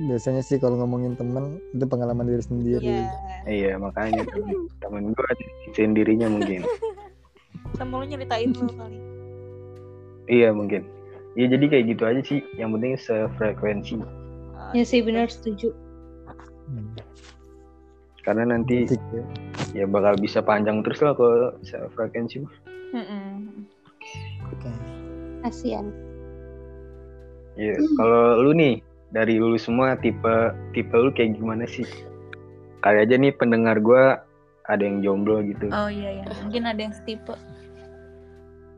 Biasanya 0.00 0.40
sih 0.40 0.56
kalau 0.56 0.76
ngomongin 0.78 1.12
temen 1.12 1.44
itu 1.70 1.84
pengalaman 1.84 2.24
diri 2.24 2.40
sendiri. 2.40 2.80
Iya. 2.80 3.08
Iya, 3.44 3.72
makanya 3.76 4.24
temen, 4.24 4.56
temen 4.78 5.02
gua 5.12 5.28
sendirinya 5.70 6.28
mungkin. 6.28 6.64
Sama 7.76 8.00
lu 8.00 8.06
nyeritain 8.06 8.50
lu 8.50 8.68
kali. 8.70 8.98
Iya, 10.26 10.50
mungkin. 10.50 10.88
Iya, 11.32 11.46
jadi 11.50 11.64
kayak 11.66 11.84
gitu 11.88 12.02
aja 12.02 12.20
sih. 12.22 12.40
Yang 12.54 12.70
penting 12.74 12.92
sefrekuensi. 12.98 13.94
Ya 14.70 14.84
sih 14.84 15.00
benar 15.00 15.26
setuju 15.26 15.74
Hmm. 16.64 16.94
Karena 18.20 18.44
nanti 18.46 18.84
Asik 18.84 19.00
ya. 19.10 19.24
ya 19.74 19.84
bakal 19.86 20.16
bisa 20.16 20.40
panjang 20.40 20.80
terus 20.80 21.00
lah 21.00 21.12
kalau 21.12 21.56
sefrekuensi 21.62 22.40
mah. 22.40 22.54
Kasihan 25.40 25.86
Iya, 27.54 27.76
Hmm. 27.76 27.96
kalau 27.96 28.22
lu 28.40 28.52
nih 28.52 28.80
dari 29.10 29.36
lu 29.36 29.56
semua 29.56 29.92
tipe 29.94 30.32
tipe 30.70 30.94
lu 30.94 31.10
kayak 31.10 31.34
gimana 31.34 31.66
sih? 31.66 31.84
Kali 32.80 32.98
aja 32.98 33.14
nih 33.14 33.34
pendengar 33.34 33.76
gua 33.76 34.22
ada 34.64 34.80
yang 34.80 35.02
jomblo 35.02 35.42
gitu. 35.42 35.66
Oh 35.68 35.90
iya 35.90 36.22
ya, 36.22 36.24
mungkin 36.40 36.62
ada 36.64 36.78
yang 36.78 36.94
setipe. 36.94 37.34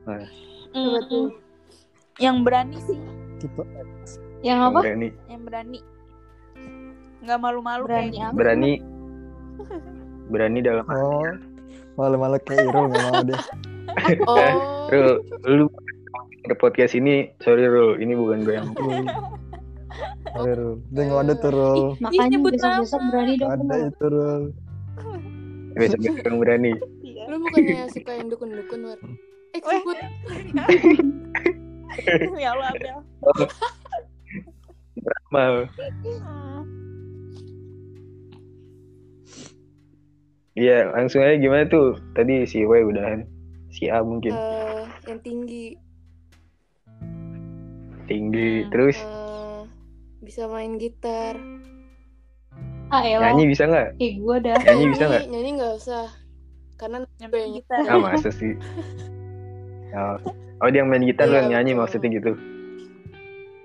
Nah. 0.03 0.25
Tuh. 1.07 1.31
Yang 2.17 2.37
berani 2.43 2.79
sih, 2.81 2.99
Tipe 3.39 3.63
yang 4.41 4.59
apa 4.65 4.81
Berani 4.83 5.09
yang 5.29 5.43
berani. 5.45 5.79
Nggak 7.23 7.39
malu-malu 7.39 7.83
Berani 7.87 8.11
kayak 8.11 8.27
apa? 8.27 8.35
berani 8.35 8.73
berani 10.33 10.65
dalam 10.65 10.85
oh 10.89 11.27
malu-malu 11.97 12.41
kayak 12.49 12.65
Irul 12.69 12.89
nggak 12.89 13.05
mau 13.13 13.23
deh. 13.25 13.43
Oh. 14.25 14.89
Rul, 14.89 15.21
lu 15.45 15.67
ke 16.49 16.55
podcast 16.57 16.97
ini 16.97 17.29
sorry 17.45 17.69
Rul, 17.69 18.01
ini 18.01 18.17
bukan 18.17 18.45
gue 18.45 18.55
yang 18.57 18.73
Ayo, 20.33 20.53
Rul. 20.57 20.75
Udah 20.89 21.03
nggak 21.05 21.23
ada 21.29 21.35
tuh 21.37 21.53
Rul. 21.53 21.83
Makanya 22.01 22.39
besok-besok 22.41 23.03
berani 23.13 23.33
dong 23.37 23.51
Ada 23.53 23.77
itu 23.93 24.07
Rul. 24.09 24.43
besok 25.73 26.01
yang 26.05 26.37
berani. 26.41 26.73
Iya. 27.05 27.23
Lu 27.29 27.37
bukannya 27.49 27.89
suka 27.93 28.13
yang 28.17 28.29
dukun-dukun, 28.29 28.81
War? 28.89 29.01
Eh, 29.53 29.61
sebut. 29.61 29.99
ya 32.41 32.57
Allah, 32.57 32.73
Abel. 32.73 32.99
Mal. 35.33 35.69
Iya, 40.53 40.93
langsung 40.93 41.25
aja 41.25 41.41
gimana 41.41 41.65
tuh? 41.65 41.97
Tadi 42.13 42.45
si 42.45 42.61
W 42.69 42.73
udahan. 42.85 43.25
Si 43.73 43.89
A 43.89 44.05
mungkin 44.05 44.37
Eh, 44.37 44.85
yang 45.09 45.21
tinggi. 45.25 45.81
tinggi, 48.05 48.61
Hmm. 48.61 48.69
terus 48.69 48.97
Eh, 49.01 49.61
bisa 50.21 50.45
main 50.47 50.77
gitar. 50.77 51.41
ah 52.93 53.01
elah 53.01 53.33
nyanyi 53.33 53.49
bisa 53.49 53.65
nggak? 53.65 53.97
kayak 53.97 54.15
gue 54.21 54.37
dah 54.45 54.59
Nyanyi 54.69 54.85
bisa 54.93 55.05
nggak? 55.09 55.23
Nyanyi 55.33 55.51
nggak 55.57 55.73
usah. 55.81 56.07
Karena 56.77 56.97
yang 57.25 57.53
kita. 57.57 57.75
Ah 57.89 57.99
masa 57.99 58.29
sih? 58.29 58.53
Oh, 59.93 60.17
oh 60.65 60.69
dia 60.73 60.81
yang 60.81 60.89
main 60.89 61.05
gitar 61.05 61.29
Iya, 61.29 61.45
yang 61.45 61.49
nyanyi 61.53 61.77
betul. 61.77 61.81
maksudnya 61.85 62.09
gitu. 62.17 62.33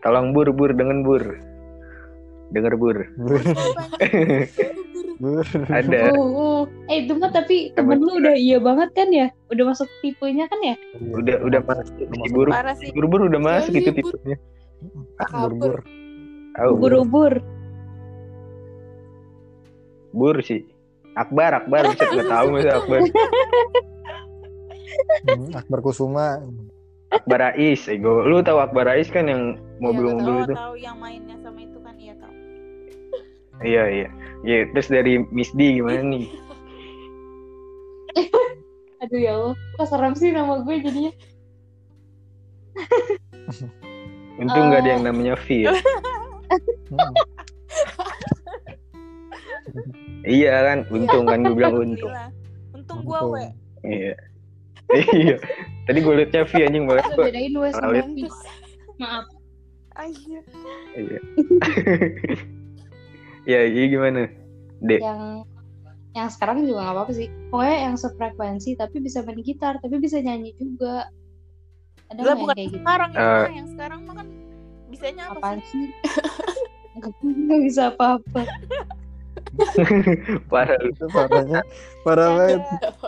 Tolong 0.03 0.35
bur 0.35 0.51
bur 0.51 0.75
dengan 0.75 0.99
bur. 1.07 1.23
Denger 2.51 2.75
bur. 2.75 2.97
Bur, 3.15 3.39
bur. 3.39 3.75
Ada. 5.67 6.13
Oh, 6.13 6.29
oh. 6.29 6.59
eh 6.87 7.01
itu 7.01 7.13
mah 7.13 7.29
tapi 7.29 7.73
temen 7.73 7.97
lu 7.97 8.21
udah 8.21 8.37
iya 8.37 8.61
banget 8.61 8.93
kan 8.93 9.09
ya 9.09 9.27
udah 9.49 9.73
masuk 9.73 9.89
tipenya 9.99 10.45
kan 10.45 10.59
ya 10.61 10.75
Udah 11.11 11.41
udah 11.41 11.61
masuk 11.63 11.89
si 11.89 12.03
bur. 12.29 12.47
Parah 12.47 12.75
sih. 12.77 12.93
Bur 12.93 13.05
bur 13.07 13.21
udah 13.25 13.41
masuk 13.41 13.73
Iya, 13.73 13.81
itu 13.81 13.91
Bur. 13.91 13.97
tipenya. 14.13 14.37
Bur-bur. 15.27 15.77
Tahu 16.53 16.69
bur. 16.71 16.77
ubur-ubur 17.01 17.33
Bur 20.11 20.37
sih. 20.39 20.61
Akbar, 21.13 21.49
Akbar 21.55 21.89
bisa 21.89 22.05
nggak 22.13 22.29
tahu 22.29 22.47
masa 22.53 22.71
Akbar. 22.77 22.99
Hmm, 25.25 25.49
Akbar 25.53 25.79
Kusuma. 25.81 26.27
Akbar 27.07 27.39
Rais, 27.41 27.81
ego. 27.87 28.21
Lu 28.21 28.41
tahu 28.41 28.59
Akbar 28.59 28.85
Rais 28.85 29.07
kan 29.07 29.25
yang 29.25 29.57
mobil-mobil 29.79 30.25
Tahu 30.35 30.43
itu? 30.43 30.53
tahu 30.53 30.75
yang 30.77 30.97
mainnya 30.97 31.35
sama 31.39 31.57
itu 31.57 31.77
kan 31.79 31.95
iya 31.95 32.13
tahu. 32.17 32.33
Iya 33.59 33.83
iya. 33.89 34.09
Iya, 34.45 34.69
terus 34.73 34.87
dari 34.91 35.23
Miss 35.33 35.53
D 35.55 35.81
gimana 35.81 36.01
nih? 36.03 36.25
aduh 39.01 39.19
ya 39.21 39.31
Allah 39.37 39.55
kok 39.77 39.87
serem 39.93 40.13
sih 40.17 40.33
nama 40.33 40.57
gue 40.65 40.75
jadinya 40.81 41.13
Untung 44.41 44.69
nggak 44.69 44.81
ada 44.85 44.89
yang 44.89 45.03
namanya 45.05 45.33
V 45.37 45.65
ya. 45.65 45.73
Hmm. 46.87 47.11
Iya 50.23 50.53
kan, 50.63 50.79
untung 50.87 51.27
kan 51.27 51.43
gue 51.43 51.51
bilang 51.51 51.75
untung. 51.75 52.07
Untung 52.71 53.03
gua 53.03 53.19
Untung. 53.27 53.35
we. 53.35 53.45
Iya. 53.83 54.15
iya. 55.11 55.35
Tadi 55.83 55.99
gue 55.99 56.13
liatnya 56.15 56.47
V 56.47 56.53
anjing 56.63 56.87
banget 56.87 57.11
gua. 57.11 57.27
bedain 57.27 57.51
gue 57.51 57.69
sama 57.75 57.99
maaf. 58.95 59.27
Iya. 60.95 61.19
Iya, 63.47 63.61
iya 63.71 63.83
gimana? 63.87 64.27
Dek. 64.77 65.01
yang 65.01 65.47
yang 66.13 66.29
sekarang 66.33 66.65
juga 66.65 66.81
nggak 66.81 66.95
apa-apa 66.97 67.11
sih 67.13 67.27
pokoknya 67.53 67.77
yang 67.89 67.95
sefrekuensi 67.97 68.69
tapi 68.73 68.97
bisa 69.01 69.21
main 69.21 69.41
gitar 69.41 69.77
tapi 69.81 70.01
bisa 70.01 70.17
nyanyi 70.17 70.53
juga 70.57 71.05
ada 72.09 72.21
Lah 72.25 72.35
bukan 72.37 72.57
yang 72.57 72.57
kayak 72.57 72.69
gitu 72.73 72.81
sekarang 72.81 73.09
ya, 73.13 73.19
Eh. 73.21 73.25
Mah. 73.25 73.53
yang 73.53 73.69
sekarang 73.69 73.99
mah 74.05 74.15
kan 74.17 74.27
bisanya 74.89 75.23
apa 75.29 75.37
apaan 75.37 75.59
sih? 75.61 75.85
sih 75.85 77.31
nggak 77.45 77.61
bisa 77.69 77.83
apa-apa 77.93 78.41
Parah 80.51 80.77
lu. 80.81 80.91
Itu 80.91 81.05
parahnya. 81.13 81.61
Parah 82.01 82.29
banget. 82.35 82.61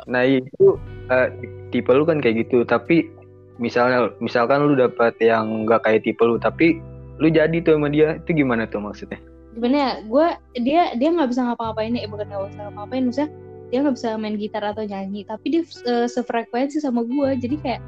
Nah 0.06 0.24
itu 0.26 0.78
eh, 1.10 1.28
tipe 1.74 1.90
lu 1.90 2.06
kan 2.06 2.22
kayak 2.22 2.48
gitu, 2.48 2.64
tapi 2.66 3.10
misalnya 3.58 4.14
misalkan 4.24 4.66
lu 4.66 4.78
dapet 4.78 5.18
yang 5.20 5.66
nggak 5.66 5.84
kayak 5.84 6.06
tipe 6.06 6.22
lu, 6.22 6.38
tapi 6.38 6.80
lu 7.20 7.28
jadi 7.28 7.54
tuh 7.66 7.76
sama 7.76 7.90
dia, 7.92 8.18
itu 8.22 8.46
gimana 8.46 8.70
tuh 8.70 8.80
maksudnya? 8.82 9.20
Gimana 9.60 9.76
ya 9.76 9.92
gue 10.02 10.28
dia 10.58 10.82
dia 10.96 11.10
nggak 11.12 11.30
bisa 11.30 11.42
ngapa-ngapain 11.44 11.92
ya 11.92 12.08
bukan 12.08 12.26
nggak 12.26 12.42
bisa 12.48 12.60
ngapa-ngapain 12.64 13.04
maksudnya 13.04 13.30
dia 13.68 13.78
nggak 13.84 13.96
bisa 13.96 14.10
main 14.16 14.36
gitar 14.36 14.64
atau 14.66 14.82
nyanyi 14.82 15.22
tapi 15.22 15.46
dia 15.50 15.62
se- 15.62 16.08
sefrekuensi 16.10 16.80
sama 16.80 17.04
gue 17.04 17.30
jadi 17.38 17.56
kayak 17.60 17.82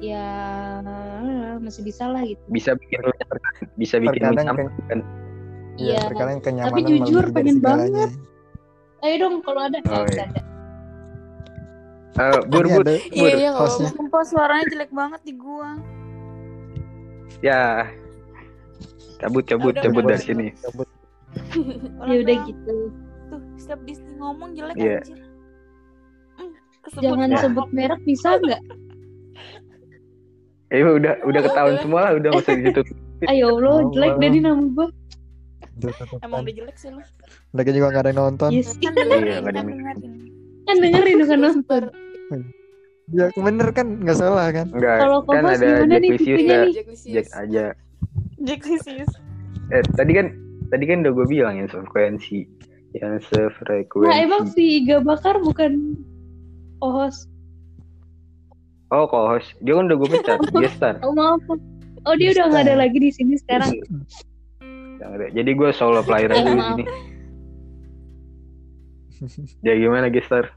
ya 0.00 0.26
masih 1.58 1.84
bisa 1.84 2.08
lah 2.08 2.24
gitu 2.24 2.42
Bisa 2.48 2.74
bikin 2.74 2.98
lu 2.98 3.12
bisa 3.76 4.00
bikin 4.00 4.18
lu 4.18 4.34
Terkadang 4.34 4.46
nyaman 4.48 4.66
kan-? 4.88 5.06
Iya, 5.72 5.88
Iya. 5.88 6.00
terkadang 6.04 6.38
kenyamanan 6.40 6.82
jujur, 6.82 6.98
melebihi 6.98 7.22
dari 7.22 7.32
pengen 7.32 7.54
segalanya. 7.56 8.06
ayo 9.00 9.14
dong 9.18 9.34
kalau 9.40 9.60
ada 9.62 9.78
Oh, 9.84 10.04
iya. 10.04 10.26
Eh, 12.12 12.38
bur 12.44 12.60
Ini 12.60 12.72
bur, 12.72 12.82
ada 12.82 12.92
Iya, 13.08 13.32
iya. 13.38 13.50
Sumpah 13.88 14.22
suaranya 14.22 14.64
jelek 14.68 14.90
banget 14.90 15.20
di 15.22 15.32
gua. 15.32 15.70
ya 17.40 17.90
cabut 19.16 19.42
cabut 19.42 19.74
cabut 19.74 20.02
dari 20.04 20.18
sini. 20.20 20.46
Cabut. 20.60 20.86
Ya 22.02 22.16
udah 22.18 22.36
gitu 22.44 22.76
Tuh, 23.26 23.40
setiap 23.56 23.80
Disney 23.82 24.12
ngomong 24.14 24.52
jelek 24.52 24.76
Iya. 24.76 25.00
anjir. 25.00 25.18
Hmm, 26.34 26.50
kesebut 26.82 27.02
jangan 27.02 27.28
Ya. 27.28 27.38
sebut 27.40 27.66
merek 27.70 28.00
bisa 28.02 28.28
nggak 28.36 28.62
Eh 30.68 30.80
udah 30.80 31.14
udah 31.22 31.40
ketahuan 31.42 31.76
semua 31.78 32.00
lah, 32.02 32.12
udah 32.16 32.30
masa 32.32 32.50
di 32.52 32.64
situ. 32.64 32.80
ayo 33.30 33.44
Allah 33.52 33.72
Oh, 33.78 33.80
jelek 33.90 34.16
dari 34.18 34.38
nama 34.40 34.56
gue. 34.58 34.88
Emang 36.18 36.40
udah 36.42 36.54
jelek 36.54 36.76
sih 36.76 36.88
lu. 36.88 37.00
Lagi 37.52 37.70
juga 37.70 37.86
gak 37.90 38.02
ada 38.02 38.10
yang 38.10 38.20
nonton. 38.22 38.50
Yes. 38.50 38.72
Kan 38.74 38.92
Iya, 38.92 39.04
dengerin, 39.04 39.20
nggak 39.20 39.42
kan 39.42 39.52
ada- 39.52 39.68
dengerin. 39.68 40.12
Kan 40.62 40.76
dengerin 40.78 41.16
bukan 41.18 41.38
nonton. 41.38 41.82
Ya 43.12 43.24
bener 43.34 43.68
kan 43.70 43.86
nggak 43.98 44.16
salah 44.16 44.48
kan. 44.48 44.66
Enggak, 44.70 44.96
Kalau 44.98 45.18
kan 45.20 45.44
Kompas 45.44 45.52
ada 45.54 45.66
gimana 45.66 45.84
Jack 45.86 46.00
nih 46.00 46.10
Lisius? 46.10 46.40
Jack 46.72 46.86
Lisius. 46.88 47.12
Jack 47.12 47.28
aja. 47.34 47.64
Jack 48.40 48.60
Lisius. 48.64 49.10
Eh, 49.68 49.82
tadi 49.92 50.12
kan 50.14 50.26
tadi 50.72 50.88
kan 50.88 51.04
udah 51.04 51.12
gue 51.12 51.26
bilang 51.28 51.60
yang 51.60 51.68
sefrekuensi. 51.68 52.48
Yang 52.96 53.28
sefrekuensi. 53.28 54.08
Nah 54.08 54.16
emang 54.24 54.48
si 54.48 54.80
Iga 54.80 55.04
Bakar 55.04 55.36
bukan 55.44 56.00
host. 56.80 57.28
Oh, 58.92 59.08
co-host. 59.08 59.52
Dia 59.64 59.76
kan 59.76 59.88
udah 59.88 59.96
gue 60.00 60.08
pecat, 60.16 60.38
dia 60.60 60.70
star. 60.72 60.96
Oh 61.04 61.12
maaf. 61.12 61.40
Oh 62.08 62.14
dia 62.16 62.32
udah 62.32 62.48
nggak 62.50 62.64
ada 62.68 62.74
lagi 62.88 62.98
di 62.98 63.12
sini 63.12 63.36
sekarang. 63.36 63.72
Jadi 65.32 65.50
gue 65.52 65.70
solo 65.76 66.00
player 66.00 66.32
aja 66.32 66.48
di 66.48 66.62
sini. 66.72 66.84
Ya 69.62 69.76
gimana 69.78 70.08
gestar? 70.08 70.50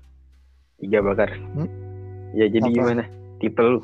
Tiga 0.81 0.99
bakar. 1.03 1.31
Hmm? 1.55 1.69
Ya 2.35 2.51
jadi 2.51 2.67
Apa? 2.67 2.75
gimana? 2.75 3.03
Tipe 3.39 3.61
lu? 3.61 3.79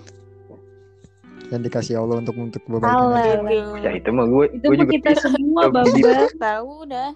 Yang 1.51 1.61
dikasih 1.67 1.95
Allah 1.99 2.15
untuk 2.23 2.35
untuk 2.39 2.61
kebaikan. 2.63 2.89
Alah. 2.89 3.23
aja. 3.27 3.83
Ya 3.83 3.91
itu 3.93 4.09
mah 4.09 4.25
gue. 4.25 4.45
Itu 4.55 4.65
gue 4.65 4.71
mah 4.71 4.79
juga 4.81 4.91
kita 4.95 5.09
semua 5.19 5.61
bamba. 5.67 6.11
Tahu 6.31 6.69
udah. 6.87 7.09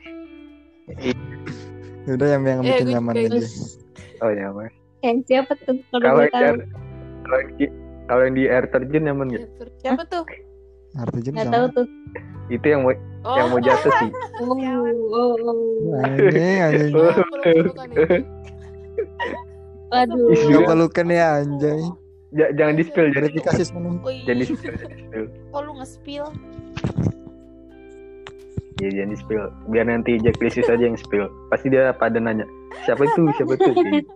Udah 2.06 2.28
yang 2.30 2.44
yang 2.44 2.62
Eh, 2.62 2.68
bikin 2.70 2.88
nyaman 2.92 3.14
aja. 3.16 3.48
Oh 4.20 4.30
nyaman. 4.30 4.70
Kayak 5.00 5.18
siapa 5.26 5.52
tuh 5.58 5.76
kalau 5.94 6.22
yang 6.28 6.60
kalau 7.24 7.38
yang 7.40 7.52
di 7.56 7.66
kalau 8.06 8.22
yang 8.22 8.36
di 8.36 8.44
air 8.46 8.66
terjun 8.70 9.04
nyaman 9.04 9.26
gak? 9.32 9.48
Siapa 9.80 10.04
tuh? 10.06 10.24
Artinya 10.96 11.32
Nggak 11.32 11.48
sama. 11.48 11.56
tahu 11.56 11.66
tuh. 11.74 11.88
Itu 12.48 12.66
yang 12.70 12.82
mau 12.86 12.94
Oh, 13.26 13.36
yang 13.36 13.48
mau 13.50 13.58
jatuh 13.58 13.90
sih. 13.90 14.10
Oh, 14.38 14.54
oh, 14.54 15.34
oh. 15.42 16.06
Anjing. 16.06 16.94
Oh, 16.94 17.10
ya. 17.10 18.22
Waduh. 19.90 20.30
Gak 20.30 20.64
pelukan 20.70 21.08
ya 21.10 21.26
anjay. 21.42 21.82
Ja- 22.36 22.52
jangan 22.52 22.76
di 22.76 22.84
spill, 22.84 23.08
jangan, 23.08 23.24
Verifikasi 23.24 23.64
sana. 23.64 23.90
Wih, 23.98 24.20
jangan 24.22 24.38
di 24.38 24.46
spill, 24.46 24.74
jangan 24.76 24.92
di 24.92 25.02
spill. 25.02 25.26
kok 25.54 25.62
lu 25.62 25.72
nge-spill? 25.74 26.26
Ya 28.76 28.88
jangan 28.92 29.10
di 29.10 29.18
spill. 29.18 29.44
Biar 29.66 29.86
nanti 29.86 30.12
Jack 30.20 30.36
Lisius 30.38 30.68
aja 30.68 30.84
yang 30.84 30.98
spill. 30.98 31.26
Pasti 31.48 31.68
dia 31.70 31.90
pada 31.92 32.20
nanya, 32.20 32.44
siapa 32.84 33.04
itu? 33.04 33.24
Siapa 33.34 33.56
itu? 33.56 33.72
Gitu. 33.96 34.12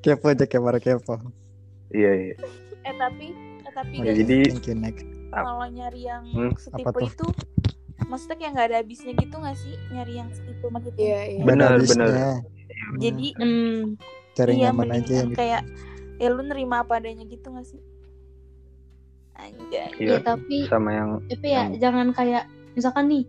Kepo 0.00 0.26
aja 0.28 0.44
kepo 0.44 0.70
kepo. 0.76 1.14
Iya, 1.90 2.10
iya. 2.24 2.34
Eh 2.82 2.94
tapi, 2.96 3.26
eh 3.60 3.72
tapi 3.72 3.94
Oke, 3.94 4.06
guys, 4.06 4.16
jadi 4.18 4.36
kalau 5.30 5.66
nyari 5.66 6.00
yang 6.02 6.24
Hmm, 6.26 6.52
setipe 6.56 6.88
apa 6.88 6.98
tuh? 6.98 7.08
itu 7.08 7.26
maksudnya 8.02 8.36
kayak 8.36 8.50
nggak 8.52 8.66
ada 8.66 8.76
habisnya 8.78 9.12
gitu 9.14 9.34
nggak 9.34 9.56
sih 9.56 9.74
nyari 9.88 10.12
yang 10.14 10.28
setipe 10.30 10.66
maksudnya 10.66 11.02
Iya, 11.02 11.20
iya. 11.26 11.42
Gak 11.42 11.54
ada 11.54 11.66
habisnya. 11.68 12.06
bener. 12.06 12.12
jadi 12.98 13.26
Hmm, 13.34 13.82
Cari 14.32 14.52
iya 14.56 14.70
nyaman 14.70 14.88
aja 14.92 15.12
yang 15.14 15.30
kayak 15.32 15.62
ya 16.16 16.28
lu 16.28 16.42
nerima 16.42 16.80
apa 16.80 16.96
adanya 16.96 17.24
gitu 17.24 17.48
nggak 17.48 17.66
sih 17.66 17.80
anjay 19.34 19.90
Iya. 19.96 20.16
ya 20.16 20.18
tapi 20.22 20.56
sama 20.66 20.90
yang 20.92 21.08
tapi 21.26 21.46
ya 21.46 21.66
Yang- 21.66 21.72
jangan 21.80 22.06
kayak 22.12 22.44
misalkan 22.72 23.04
nih 23.08 23.22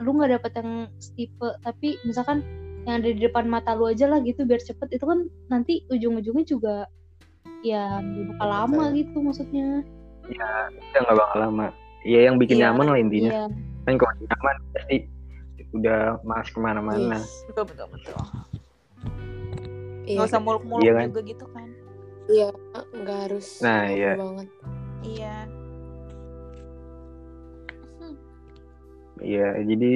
lu 0.00 0.10
nggak 0.14 0.30
dapet 0.38 0.52
yang 0.56 0.70
tipe 1.12 1.48
tapi 1.60 1.88
misalkan 2.02 2.40
yang 2.82 2.98
ada 2.98 3.12
di 3.12 3.20
depan 3.20 3.44
mata 3.44 3.76
lu 3.76 3.84
aja 3.86 4.08
lah 4.08 4.18
gitu 4.20 4.42
biar 4.42 4.58
cepet 4.58 4.88
itu 4.90 5.04
kan 5.04 5.18
nanti 5.46 5.84
ujung-ujungnya 5.86 6.44
juga 6.44 6.88
ya 7.60 8.00
bakal 8.32 8.48
lama 8.48 8.84
gitu 8.90 9.20
maksudnya 9.20 9.84
kita 10.24 10.96
nggak 10.96 11.18
bakal 11.18 11.38
lama. 11.42 11.66
Iya 12.00 12.30
yang 12.30 12.38
bikin 12.38 12.56
Iya, 12.56 12.70
nyaman 12.70 12.86
lah 12.86 12.98
intinya. 12.98 13.30
Iya. 13.30 13.44
Kan 13.82 13.94
kalau 13.98 14.14
nyaman 14.16 14.56
pasti 14.72 14.96
udah 15.70 16.00
mas 16.22 16.48
ke 16.48 16.56
mana-mana. 16.56 17.18
Yes. 17.18 17.44
betul 17.50 17.64
betul 17.68 17.86
betul 17.92 18.14
Iya, 20.10 20.16
nggak 20.18 20.26
usah 20.26 20.42
muluk-muluk 20.42 20.82
Iya 20.82 20.92
kan? 20.92 21.06
juga 21.06 21.20
gitu 21.22 21.46
kan 21.54 21.68
Iya, 22.30 22.48
nggak 22.94 23.18
harus. 23.26 23.46
Nah, 23.58 23.82
iya. 23.86 24.12
Banget. 24.14 24.48
iya 25.02 25.34
Hmm, 27.96 28.14
Iya 29.18 29.48
jadi 29.66 29.90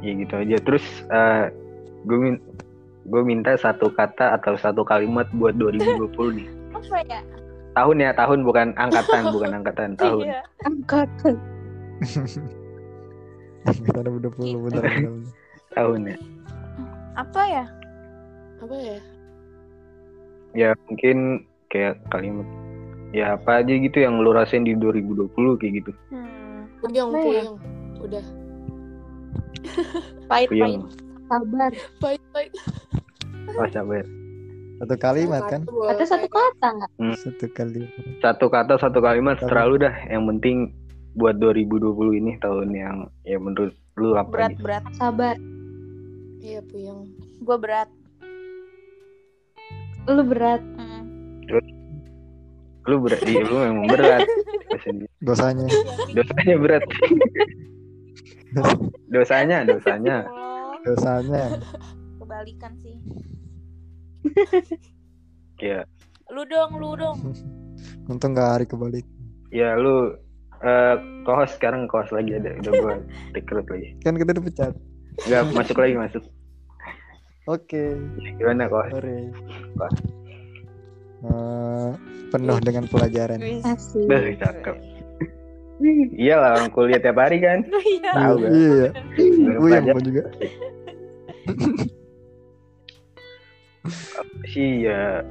ya 0.00 0.12
gitu 0.16 0.34
aja. 0.36 0.56
Terus 0.60 0.84
gue 2.04 2.18
min 2.18 2.36
gue 3.04 3.22
minta 3.24 3.56
satu 3.56 3.88
kata 3.88 4.36
atau 4.36 4.56
satu 4.56 4.84
kalimat 4.84 5.28
buat 5.36 5.56
2020 5.56 6.36
nih. 6.36 6.48
apa 6.76 6.96
ya 7.08 7.20
Tahun 7.70 7.96
ya 7.96 8.10
tahun 8.12 8.40
bukan 8.44 8.68
angkatan 8.76 9.22
bukan 9.34 9.50
angkatan 9.56 9.90
tahun. 9.96 10.24
iya 10.26 10.40
angkatan 10.64 11.34
udah 14.00 14.32
puluh 14.32 14.58
bener 14.68 14.84
bener. 14.84 15.12
Tahun 15.70 16.00
ya. 16.02 16.16
apa 17.14 17.42
ya 17.46 17.64
Apa 18.60 18.74
ya? 18.76 18.98
Ya 20.52 20.74
mungkin 20.86 21.46
kayak 21.68 22.02
kalimat 22.10 22.46
ya 23.10 23.34
apa 23.34 23.62
aja 23.62 23.74
gitu 23.74 23.98
yang 23.98 24.22
lu 24.22 24.30
rasain 24.30 24.62
di 24.62 24.74
2020 24.74 25.30
kayak 25.58 25.72
gitu. 25.82 25.90
hmm, 26.10 26.60
Puyeng, 26.80 27.08
ya? 27.10 27.22
puyeng. 27.22 27.50
Udah. 28.00 28.24
pahit 30.26 30.48
pahit 30.48 30.80
sabar 31.28 31.72
Baik, 32.00 32.22
baik. 32.32 32.50
Oh 33.50 33.66
sabar. 33.70 34.04
Satu 34.80 34.96
kalimat 34.96 35.42
kan? 35.44 35.60
kata 35.68 36.04
satu 36.08 36.26
kata 36.26 36.68
Satu 37.12 37.46
kali. 37.52 37.84
Satu 38.18 38.46
kata 38.48 38.74
satu 38.80 38.98
kalimat 38.98 39.36
Satu. 39.36 39.52
terlalu 39.52 39.84
dah. 39.84 39.94
Yang 40.08 40.22
penting 40.34 40.56
buat 41.12 41.36
2020 41.36 41.92
ini 42.16 42.32
tahun 42.40 42.70
yang 42.72 42.96
ya 43.22 43.36
menurut 43.36 43.74
lu 43.98 44.14
apa 44.16 44.30
berat 44.30 44.50
gitu. 44.54 44.62
berat 44.64 44.84
sabar 44.96 45.36
Iya, 46.40 46.64
puyeng. 46.64 47.04
gue 47.44 47.56
berat 47.60 47.90
lu 50.10 50.22
berat 50.24 50.62
Hmm. 50.76 51.02
Lu 52.86 52.96
berat, 52.98 53.20
iya, 53.22 53.42
lu 53.42 53.60
memang 53.60 53.86
berat. 53.86 54.24
Maksudnya, 54.66 55.06
Dosanya. 55.20 55.66
Dosanya 56.10 56.56
berat. 56.56 56.82
dosanya, 59.06 59.58
dosanya. 59.62 60.16
Dosanya. 60.80 61.44
kebalikan 62.16 62.72
sih 62.78 62.96
Ya, 65.58 65.84
lu 66.28 66.42
dong 66.46 66.72
lu 66.76 66.94
dong 66.94 67.18
Untung 68.06 68.32
gak 68.32 68.56
hari 68.56 68.64
kebalik. 68.64 69.04
ya 69.50 69.74
lu 69.74 70.14
eh 70.60 70.94
kohos 71.22 71.52
sekarang 71.52 71.84
kohos 71.84 72.08
lagi 72.10 72.32
ada 72.32 72.54
udah 72.56 72.72
gua 72.76 72.94
rekrut 73.32 73.66
lagi. 73.66 73.92
Kan 74.00 74.14
kita 74.14 74.30
udah 74.32 74.44
pecat. 74.44 74.72
Enggak 75.26 75.42
masuk 75.52 75.76
lagi 75.76 75.94
masuk. 75.96 76.22
Oke. 77.46 77.96
Gimana 78.36 78.68
kohos? 78.68 78.90
Sore. 78.90 79.32
Apa? 79.74 79.86
Eh, 81.20 81.90
penuh 82.30 82.58
dengan 82.60 82.84
pelajaran. 82.86 83.40
Asik 83.62 84.08
cakep. 84.36 84.76
Iya 86.12 86.36
lah 86.36 86.50
orang 86.54 86.68
kuliah 86.70 87.00
tiap 87.00 87.16
hari 87.16 87.40
kan. 87.40 87.64
Iya. 87.66 88.10
Tahu 88.12 88.34
kan? 88.38 88.50
Iya. 88.50 88.88
Gue 89.16 89.68
yang 89.70 89.84
belajar 89.84 89.94
mau 89.94 90.02
juga. 90.02 90.22
sih 94.46 94.70
ya 94.86 95.24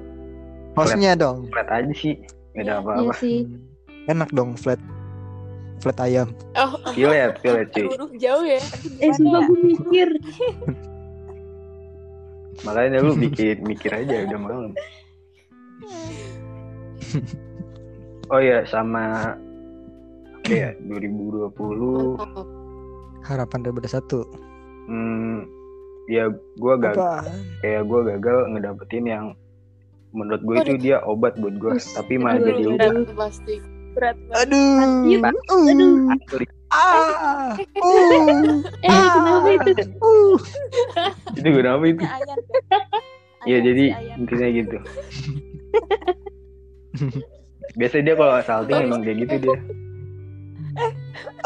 Hostnya 0.73 1.13
dong. 1.13 1.45
flat 1.49 1.69
aja 1.69 1.93
sih. 1.93 2.17
Gak 2.51 2.65
ada 2.65 2.73
Iya. 2.73 2.73
Iya 2.73 2.81
apa-apa. 2.81 3.13
sih 3.15 3.37
Enak 4.07 4.29
dong 4.33 4.57
flat. 4.57 4.81
Flat 5.79 5.95
ayam. 6.01 6.33
Oh, 6.59 6.75
Pilet, 6.91 7.39
pilet 7.39 7.69
cuy. 7.71 7.87
jauh 8.17 8.43
ya. 8.43 8.59
eh 8.99 9.11
sumpah 9.15 9.47
gue 9.47 9.59
mikir 9.63 10.09
Makanya 12.63 12.99
lu 12.99 13.15
bikin 13.15 13.63
mikir 13.63 13.91
aja 13.93 14.25
udah 14.27 14.39
malam. 14.39 14.71
Oh 18.29 18.37
ya 18.37 18.61
sama 18.69 19.33
apa 20.37 20.53
ya 20.53 20.69
2020 20.85 21.49
Mantap. 22.13 22.45
Harapan 23.25 23.59
daripada 23.65 23.89
satu. 23.89 24.21
hmm, 24.85 25.49
ya 26.05 26.29
gua 26.57 26.77
gagal 26.77 27.25
kayak 27.61 27.89
gua 27.89 28.05
gagal 28.05 28.37
ngedapetin 28.53 29.05
yang 29.05 29.25
menurut 30.09 30.41
gue 30.41 30.55
itu 30.61 30.73
dia 30.77 31.01
obat 31.05 31.37
buat 31.37 31.57
gua 31.57 31.77
Us, 31.77 31.89
tapi 31.93 32.17
malah 32.17 32.37
aduh, 32.37 32.45
jadi 32.49 32.61
aduh. 32.81 33.01
Itu 33.01 33.13
pasti. 33.13 33.55
berat 33.89 34.17
banget 34.29 34.45
Aduh. 34.45 34.77
Sakit. 34.77 35.21
Uh. 35.49 36.13
Asli. 36.13 36.45
Ah. 36.69 37.49
Uh. 37.81 38.61
eh 38.85 39.05
kenapa 39.09 39.47
itu 39.57 39.71
Uh. 40.01 40.37
itu 41.33 41.47
gue 41.49 41.63
apa 41.65 41.85
itu 41.89 42.03
Iya 43.49 43.57
Ayan 43.57 43.65
jadi 43.65 43.85
Ayan. 43.89 44.17
intinya 44.21 44.47
gitu 44.53 44.77
biasanya 47.79 48.03
dia 48.05 48.15
kalau 48.15 48.41
salting 48.43 48.79
emang 48.85 49.01
kayak 49.01 49.17
gitu 49.25 49.35
dia 49.49 49.57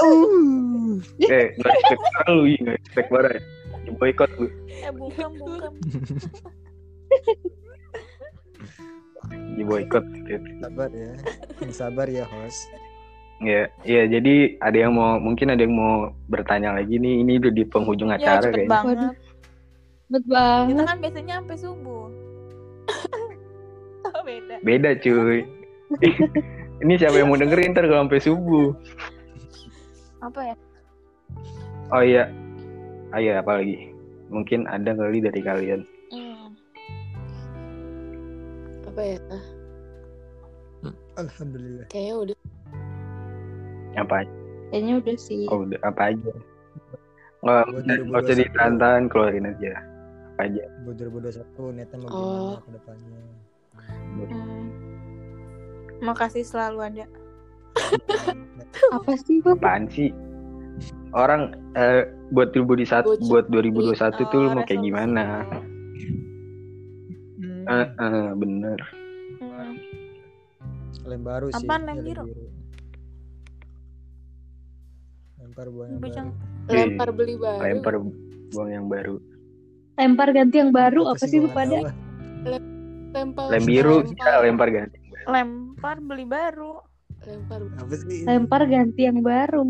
Uh. 0.03 0.99
eh 1.21 1.55
nggak 1.55 1.71
respect 1.71 2.03
lu 2.27 2.43
iya 2.43 2.59
nggak 2.59 2.77
respect 2.81 3.07
banget 3.07 3.31
ya 3.31 3.41
boykot 3.95 4.31
lu 4.35 4.47
eh 4.67 4.91
bungkam 4.91 5.31
bungkam 5.39 5.73
di 9.53 9.63
boykot 9.63 10.03
gitu. 10.25 10.47
Sabar 10.59 10.89
ya. 10.91 11.13
Yang 11.61 11.73
sabar 11.73 12.07
ya 12.09 12.25
host. 12.27 12.61
Ya, 13.43 13.67
ya 13.83 14.07
jadi 14.07 14.55
ada 14.59 14.77
yang 14.77 14.93
mau 14.95 15.19
mungkin 15.19 15.51
ada 15.51 15.61
yang 15.61 15.75
mau 15.75 16.15
bertanya 16.27 16.73
lagi 16.73 16.97
nih. 16.97 17.21
Ini 17.21 17.31
udah 17.37 17.53
di 17.53 17.63
penghujung 17.67 18.09
Ya 18.13 18.17
acara 18.19 18.49
cepet 18.49 18.65
kayaknya. 18.65 18.71
banget. 18.71 18.97
Kita 20.11 20.19
banget. 20.27 20.85
kan 20.85 20.97
biasanya 20.99 21.33
sampai 21.41 21.57
subuh. 21.57 22.05
oh, 24.13 24.21
beda. 24.27 24.55
Beda 24.61 24.89
cuy. 24.99 25.39
ini 26.83 26.93
siapa 26.99 27.15
yang 27.21 27.31
mau 27.31 27.39
dengerin 27.39 27.71
ntar 27.71 27.87
kalau 27.87 28.05
sampai 28.07 28.21
subuh? 28.21 28.67
Apa 30.19 30.39
ya? 30.53 30.55
Oh 31.93 32.03
iya. 32.03 32.27
Ah 33.13 33.19
iya 33.21 33.39
apa 33.39 33.61
lagi? 33.61 33.93
Mungkin 34.33 34.65
ada 34.65 34.91
kali 34.97 35.21
dari 35.21 35.41
kalian. 35.43 35.81
Hmm. 36.09 36.51
Apa 38.89 39.01
ya? 39.01 39.19
Alhamdulillah. 41.13 41.85
Kayaknya 41.93 42.15
udah. 42.17 42.37
Apa 44.01 44.15
aja? 44.25 44.35
Kayaknya 44.73 44.93
udah 45.05 45.17
sih. 45.21 45.45
Oh, 45.53 45.61
udah 45.61 45.79
apa 45.85 46.01
aja? 46.09 46.33
Nggak, 47.43 47.63
usah 47.69 48.33
2021. 48.33 48.39
ditahan 48.41 49.03
keluarin 49.11 49.45
aja. 49.51 49.73
Aja? 50.43 50.63
Buat 50.83 50.95
2021 50.99 51.39
niatnya 51.71 51.97
mau 51.97 52.09
Oh. 52.09 52.19
gimana 52.19 52.59
ke 52.59 52.71
depannya. 52.71 53.19
Hmm. 54.23 54.65
Makasih 55.99 56.43
selalu 56.43 56.79
ada. 56.83 57.05
Apa 58.95 59.13
sih, 59.17 59.39
Bang? 59.39 59.57
Apaan 59.57 59.85
sih? 59.87 60.11
Orang 61.11 61.41
eh, 61.73 62.03
buat 62.29 62.51
2021 62.51 63.05
Bocil. 63.05 63.29
buat 63.29 63.45
2021 63.47 63.93
tuh 64.25 64.39
lu 64.39 64.47
Oh, 64.47 64.53
mau 64.53 64.63
kayak 64.63 64.81
gimana? 64.81 65.23
Hmm. 67.35 67.63
Eh, 67.65 67.87
eh, 67.87 68.29
bener. 68.33 68.79
Hmm. 69.39 69.73
Lem 71.03 71.21
baru 71.21 71.47
sih. 71.49 71.61
Apaan 71.61 71.81
lem 71.83 71.97
biru? 72.01 72.23
Lempar 75.37 75.67
buah 75.67 75.87
yang 75.87 75.99
Bujang. 75.99 76.29
baru. 76.65 76.73
Lempar 76.73 77.09
beli 77.11 77.35
baru. 77.35 77.61
Lempar 77.61 77.93
buang 78.49 78.69
yang 78.69 78.85
baru. 78.87 79.15
Lempar 79.93 80.29
ganti 80.29 80.55
yang 80.57 80.71
baru 80.71 81.01
apa 81.07 81.23
sih 81.23 81.37
gua 81.37 81.43
lu 81.43 81.47
nggak 81.47 81.57
pada? 81.57 81.77
lah. 81.79 81.93
Lempar. 83.13 83.45
Lem 83.47 83.63
biru 83.63 83.97
lempar. 84.01 84.41
lempar 84.41 84.69
ganti. 84.69 84.97
Lempar 85.23 85.95
beli 86.01 86.25
baru. 86.25 86.81
Lempar. 87.23 87.59
Apa 87.77 87.93
sih? 87.95 88.25
Lempar 88.25 88.61
ganti 88.65 89.01
yang 89.03 89.21
baru. 89.21 89.61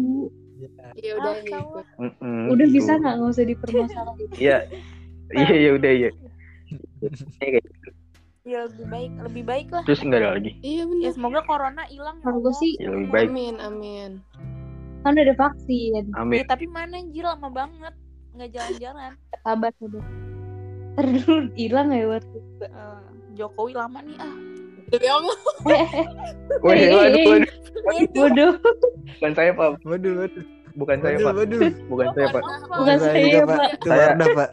Ya, 0.55 0.69
Iya 0.95 1.11
udah 1.17 1.33
Ah, 1.33 1.35
ya. 1.35 1.59
ikut. 1.59 1.85
Mm-mm, 1.99 2.41
Udah 2.49 2.65
gitu. 2.65 2.75
bisa 2.77 2.91
nggak 2.95 3.13
nggak 3.13 3.29
usah 3.29 3.45
dipermasalahin. 3.45 4.29
Iya. 4.43 4.57
Iya 5.33 5.49
iya 5.51 5.71
udah 5.73 5.91
iya. 5.91 6.09
Iya, 7.41 7.59
gitu. 7.59 7.89
Ya 8.43 8.59
lebih 8.63 8.85
baik, 8.87 9.11
lebih 9.23 9.43
baik 9.43 9.67
lah. 9.71 9.83
Terus 9.83 10.01
enggak 10.01 10.19
ada 10.19 10.29
lagi. 10.35 10.51
Iya 10.59 10.83
Ya 10.83 10.85
benar. 10.85 11.11
semoga 11.11 11.39
corona 11.43 11.83
hilang. 11.85 12.17
ya 12.17 12.23
Kalau 12.23 12.39
gue 12.39 12.53
sih 12.55 12.71
Ya, 12.77 12.87
lebih 12.89 13.07
baik. 13.09 13.27
Amin 13.27 13.55
amin. 13.59 14.11
kan 15.03 15.11
udah 15.11 15.25
ada 15.25 15.35
vaksin. 15.35 16.03
Amin. 16.15 16.39
Ya, 16.39 16.45
tapi 16.45 16.63
mana 16.65 16.95
anjir 16.95 17.23
lama 17.23 17.49
banget. 17.49 17.91
Nggak 18.33 18.49
jalan-jalan. 18.51 19.11
Sabar 19.39 19.71
udah. 19.79 20.03
Terus 20.93 21.25
hilang 21.53 21.89
ya 21.89 22.05
buat 22.07 22.25
Eh, 22.63 22.99
Jokowi 23.33 23.73
lama 23.73 23.99
nih 23.99 24.17
ah. 24.17 24.35
Demi 24.87 25.07
Allah. 25.09 25.37
Wah, 25.65 25.73
Eh, 25.73 25.89
eh, 26.85 26.91
waduh, 26.93 27.17
eh. 27.17 27.25
waduh. 27.25 27.51
Bodoh. 28.13 28.51
Bukan 29.17 29.31
saya, 29.33 29.51
Pak. 29.51 29.69
Waduh, 29.83 30.13
waduh. 30.21 30.45
Bukan 30.73 30.97
saya, 31.01 31.15
Waduh, 31.15 31.25
Pak. 31.25 31.33
waduh. 31.35 31.61
Bukan 31.85 32.07
saya, 32.13 32.27
Pak. 32.29 32.43
Bukan 32.71 32.97
Saya 32.99 33.39
Pak. 33.43 33.59
Saya- 33.81 34.15
Pak. 34.33 34.49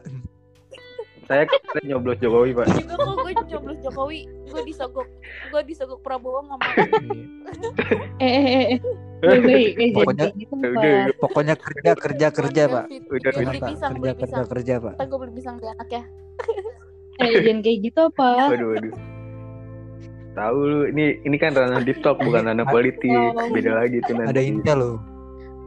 Saya 1.31 1.47
saya 1.47 1.83
nyoblos 1.87 2.19
Jokowi, 2.19 2.51
Pak. 2.51 2.67
Juga 2.75 2.95
kok 2.99 3.15
gue 3.17 3.33
nyoblos 3.47 3.79
Jokowi. 3.79 4.21
Gue 4.51 4.63
disogok. 4.67 5.07
Gue 5.47 5.63
disogok 5.63 6.03
Prabowo 6.03 6.43
nggak 6.43 6.59
mau. 6.59 6.75
Eh 8.19 8.27
eh 8.27 8.45
eh. 8.45 8.65
eh. 8.67 8.79
Eh, 9.23 9.91
Pokoknya- 9.95 10.35
gitu. 10.35 10.55
Pokoknya 11.23 11.55
kerja, 11.55 11.93
kerja, 11.95 12.27
kerja, 12.29 12.63
Pak. 12.67 12.85
Udah, 13.07 13.31
pisang, 13.63 13.93
Kerja, 13.95 14.13
kerja, 14.19 14.43
kerja, 14.45 14.75
Pak. 14.83 14.95
Gue 15.07 15.19
beli 15.23 15.33
pisang 15.39 15.57
di 15.57 15.67
anak 15.71 15.89
ya. 15.89 16.03
Eh, 17.21 17.31
jangan 17.45 17.61
kayak 17.63 17.79
gitu 17.85 18.01
apa? 18.11 18.29
Waduh, 18.51 18.69
waduh. 18.75 18.95
Tahu 20.31 20.59
lu, 20.63 20.79
ini 20.89 21.05
ini 21.23 21.37
kan 21.37 21.53
ranah 21.53 21.83
di 21.83 21.95
talk 22.01 22.19
bukan 22.19 22.49
ranah 22.49 22.67
politik. 22.67 23.13
Beda 23.53 23.71
lagi 23.77 24.03
tuh 24.03 24.19
nanti. 24.19 24.31
Ada 24.35 24.43
intel 24.43 24.79
loh. 24.79 24.97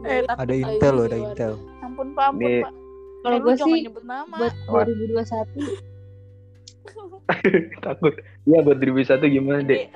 Eh, 0.04 0.20
Ada 0.26 0.54
intel 0.54 0.92
loh, 0.92 1.04
ada 1.06 1.16
intel. 1.16 1.52
ampun 1.80 2.12
pak, 2.12 2.26
ampun 2.32 2.52
pak. 2.60 2.72
Kalau 3.24 3.38
gue 3.40 3.54
sih 3.56 3.88
nyebut 3.88 4.04
nama. 4.04 4.36
buat 4.68 4.84
2021 4.86 5.24
Takut. 7.80 8.14
Iya, 8.44 8.58
buat 8.60 8.78
2001 8.78 9.24
gimana, 9.32 9.60
Dek? 9.64 9.88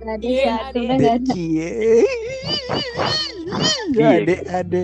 nggak 0.00 0.14
ada 0.14 0.24
Iya, 0.24 0.54
satu 0.54 0.68
ada. 0.70 0.78
udah 0.78 0.96
nggak 0.96 1.14
ada. 1.16 1.32
Iya. 1.34 1.68
Ade, 4.14 4.36
ade. 4.46 4.82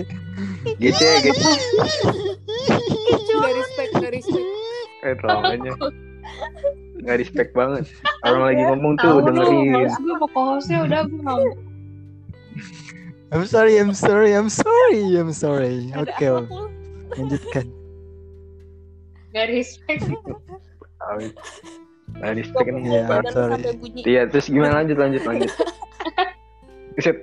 Gitu 0.77 0.97
ya, 0.99 1.15
gitu. 1.23 1.41
Gak 3.37 3.53
respect, 3.53 3.91
gak 3.95 4.11
respect. 4.11 4.47
Eh, 4.99 5.13
namanya. 5.23 5.73
Nggak 6.99 7.17
respect 7.17 7.51
banget. 7.53 7.85
Orang 8.21 8.43
lagi 8.43 8.61
ngomong 8.65 8.93
tuh 8.97 9.21
dengerin. 9.23 9.87
gue 9.87 10.15
mau 10.19 10.57
hostnya 10.57 10.83
udah 10.83 11.01
gue 11.05 11.21
mau. 11.21 11.41
I'm 13.29 13.43
sorry, 13.45 13.75
I'm 13.77 13.91
sorry, 13.91 14.31
I'm 14.33 14.49
sorry, 14.49 15.03
I'm 15.13 15.31
sorry. 15.31 15.91
Ada 15.93 16.01
Oke. 16.09 16.27
Pul? 16.47 16.67
Lanjutkan. 17.17 17.65
Gak 19.35 19.47
respect. 19.51 20.01
Nggak 22.17 22.33
respect 22.39 22.67
nih. 22.71 23.03
Badan 23.05 23.25
lu 23.27 23.31
sorry. 23.35 23.63
Iya, 24.07 24.21
terus 24.31 24.47
gimana 24.47 24.81
lanjut 24.81 24.97
lanjut 24.97 25.23
lanjut. 25.27 25.51
Set. 26.97 27.17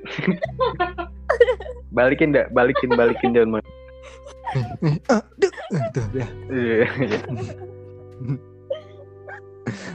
balikin 1.91 2.31
dah, 2.31 2.47
balikin 2.55 2.95
balikin 2.95 3.35
jangan 3.35 3.59
mau. 3.59 3.63
Tuh, 5.91 6.05
ya. 6.15 6.27
Iya, 6.47 6.87
iya. 6.87 7.21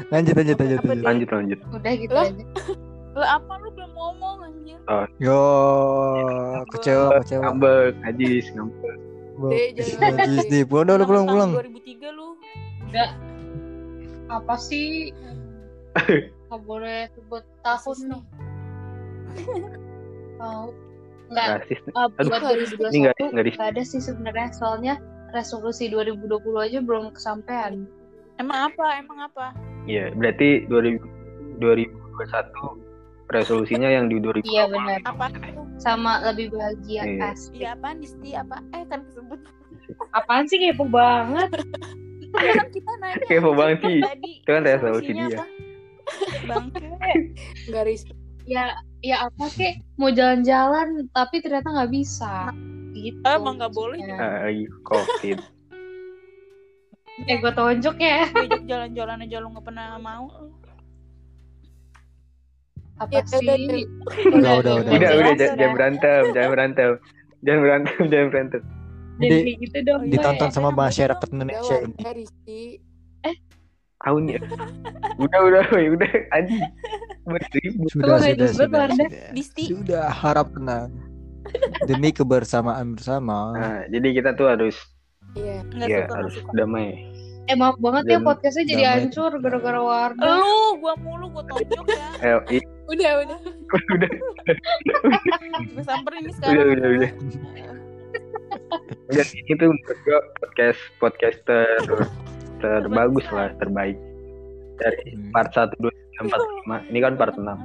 Lanjut, 0.10 0.34
lanjut, 0.36 0.58
lanjut, 0.58 0.80
lanjut. 0.84 1.06
lanjut 1.06 1.30
lanjut. 1.32 1.60
Udah 1.72 1.94
gitu 1.96 2.14
Lah? 2.14 2.28
aja. 2.28 2.44
Lah 3.16 3.30
apa 3.40 3.54
lu 3.62 3.70
belum 3.72 3.92
ngomong 3.94 4.38
anjir? 4.44 4.78
Yo, 5.22 5.42
kecewa, 6.76 7.22
kecewa. 7.24 7.42
Ngambek, 7.48 7.94
najis, 8.04 8.46
ngambek. 8.58 9.09
Najis 9.40 10.68
pulang 10.68 11.00
udah 11.00 11.08
pulang, 11.08 11.26
pulang. 11.26 11.52
2003 11.56 12.12
lu. 12.12 12.36
Apa 14.30 14.56
sih? 14.60 15.16
Gak 16.50 16.62
boleh 16.66 17.08
sebut 17.14 17.44
tahun 17.62 17.98
nih. 18.10 18.22
Tahu? 20.42 20.68
Nggak. 21.30 21.48
Rasis. 21.62 21.82
Aduh. 21.94 22.30
buat 22.30 22.42
Ini 22.90 22.98
nggak 23.06 23.16
2021 23.22 23.34
nggak 23.38 23.46
di 23.46 23.52
nggak 23.54 23.70
ada 23.78 23.84
sih 23.86 24.02
sebenarnya 24.02 24.50
soalnya 24.58 24.94
resolusi 25.30 25.94
2020 25.94 26.42
aja 26.58 26.80
belum 26.82 27.14
kesampaian. 27.14 27.86
Emang 28.42 28.74
apa? 28.74 28.98
Emang 28.98 29.30
apa? 29.30 29.54
Iya, 29.86 30.10
berarti 30.18 30.66
2000 30.66 30.98
2021 31.62 32.89
resolusinya 33.30 33.90
yang 33.90 34.10
di 34.10 34.18
2020. 34.18 34.46
Iya 34.46 34.64
benar. 34.68 35.00
Apa? 35.06 35.28
Sama 35.78 36.20
lebih 36.26 36.52
bahagia 36.52 37.06
Iya. 37.06 37.20
pasti. 37.22 37.56
Iya 37.62 37.70
apaan 37.78 37.98
Disti? 38.02 38.30
Apa? 38.34 38.58
Eh 38.74 38.84
kan 38.90 39.00
kesebut. 39.06 39.40
Apaan 40.12 40.46
sih 40.50 40.58
kepo 40.60 40.86
banget? 40.86 41.50
Iya 42.30 42.52
kan 42.58 42.68
kita 42.70 42.92
nanya. 43.00 43.26
Kepo 43.26 43.52
banget 43.54 43.80
sih. 43.86 43.98
Itu 44.44 44.50
kan 44.50 44.64
resolusi 44.66 45.12
dia. 45.14 45.40
Bangke. 46.50 46.90
Respect. 47.70 48.18
Ya 48.50 48.74
ya 49.06 49.30
apa 49.30 49.46
kek 49.54 49.86
mau 49.96 50.10
jalan-jalan 50.10 51.06
tapi 51.14 51.40
ternyata 51.40 51.70
nggak 51.70 51.92
bisa. 51.94 52.50
Gitu. 52.98 53.22
Eh, 53.22 53.38
emang 53.38 53.62
nggak 53.62 53.74
boleh 53.74 54.02
lagi 54.10 54.66
covid. 54.84 55.38
Eh 57.28 57.36
gue 57.38 57.52
tonjok 57.54 57.98
ya. 58.02 58.26
Jalan-jalan 58.66 59.22
aja 59.22 59.38
lu 59.38 59.54
nggak 59.54 59.66
pernah 59.66 60.02
mau. 60.02 60.28
Apa 63.00 63.12
Ya, 63.12 63.22
sih? 63.26 63.40
udah, 63.40 63.56
udah. 63.56 63.80
Udah, 64.30 64.54
udah, 64.60 64.74
udah. 64.76 64.92
Udah, 64.92 65.10
udah, 65.14 65.34
jangan, 65.34 65.56
jangan 65.56 65.74
berantem, 65.74 66.22
jangan 66.34 66.50
berantem. 66.52 66.90
Jangan 67.40 67.60
berantem, 67.64 68.00
jangan 68.08 68.28
berantem. 68.28 68.62
Dan 69.16 69.28
Di- 69.28 69.44
kayak 69.44 69.58
gitu 69.60 69.78
dong. 69.84 70.02
Ditonton 70.08 70.50
sama 70.50 70.70
masyarakat 70.70 71.20
Udah 71.22 71.36
Indonesia 71.36 71.76
ini. 71.78 71.96
wajar 71.98 72.14
Rizky. 72.14 72.62
Tahun 74.00 74.24
ya. 74.26 74.40
Udah, 75.20 75.40
udah, 75.44 75.64
woy, 75.72 75.86
udah, 75.92 76.12
anjing. 76.32 76.64
Beribu. 77.26 77.84
Sudah, 77.90 78.16
sudah, 78.18 78.48
sudah, 78.48 78.84
sudah. 78.88 79.28
Disti. 79.36 79.64
Sudah, 79.68 80.08
harap 80.08 80.56
tenang. 80.56 80.88
Demi 81.84 82.12
kebersamaan 82.12 82.96
bersama. 82.96 83.52
Nah, 83.54 83.80
jadi 83.88 84.08
kita 84.14 84.30
tuh 84.36 84.48
harus, 84.48 84.76
Iya. 85.36 85.62
Ya, 85.78 86.08
suka, 86.08 86.16
harus 86.16 86.36
damai. 86.52 87.04
Eh 87.50 87.56
maaf 87.56 87.76
banget 87.78 88.04
ya 88.06 88.18
Dan- 88.18 88.26
podcastnya 88.26 88.64
jadi 88.64 88.84
hancur 88.88 89.32
gara-gara 89.38 89.82
Wardah. 89.82 90.38
Lu, 90.38 90.54
gua 90.78 90.94
mulu, 90.96 91.26
gua 91.30 91.44
tonjok 91.44 91.86
ya. 91.90 92.08
Eh, 92.48 92.62
i- 92.62 92.70
Udah, 92.86 93.12
udah. 93.22 93.38
udah, 93.98 94.10
Gue 95.68 95.84
samperin 95.84 96.20
nih 96.20 96.30
udah, 96.30 96.38
sekarang. 96.38 96.70
udah, 96.70 96.90
udah. 96.92 97.12
Udah, 99.10 99.26
ini 99.28 99.54
tuh 99.56 99.68
menurut 99.68 100.00
gua 100.04 100.20
podcast 100.38 100.82
podcaster 100.98 101.66
terbagus 102.60 103.26
lah, 103.30 103.50
terbaik. 103.58 103.98
Dari 104.78 105.12
Hmm. 105.12 105.30
part 105.30 105.50
1, 105.52 105.74
2, 105.76 105.90
3, 105.90 106.24
4, 106.24 106.40
5. 106.64 106.78
Ini 106.88 107.00
kan 107.00 107.14
part 107.16 107.36
6. 107.36 107.58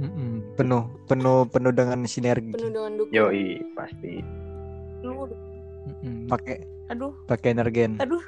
Mm-mm. 0.00 0.56
penuh 0.56 0.88
penuh 1.04 1.44
penuh 1.44 1.76
dengan 1.76 2.00
sinergi 2.04 2.56
Penuh 2.56 2.72
dengan 2.72 2.92
dukung. 2.96 3.12
Yoi, 3.12 3.60
pasti. 3.70 4.24
Pakai 6.24 6.56
aduh, 6.90 7.14
pakai 7.24 7.54
energen 7.54 7.96
aduh. 7.96 8.20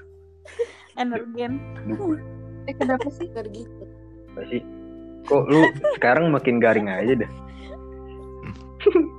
Energen. 0.94 1.58
Eh, 2.62 2.78
kenapa 2.78 3.10
sih? 3.10 3.26
Energi. 3.28 3.66
Pasti. 4.32 4.62
Kok 5.24 5.42
lu 5.44 5.66
sekarang 5.92 6.30
makin 6.30 6.56
garing 6.56 6.86
aja 6.86 7.18
dah. 7.18 7.30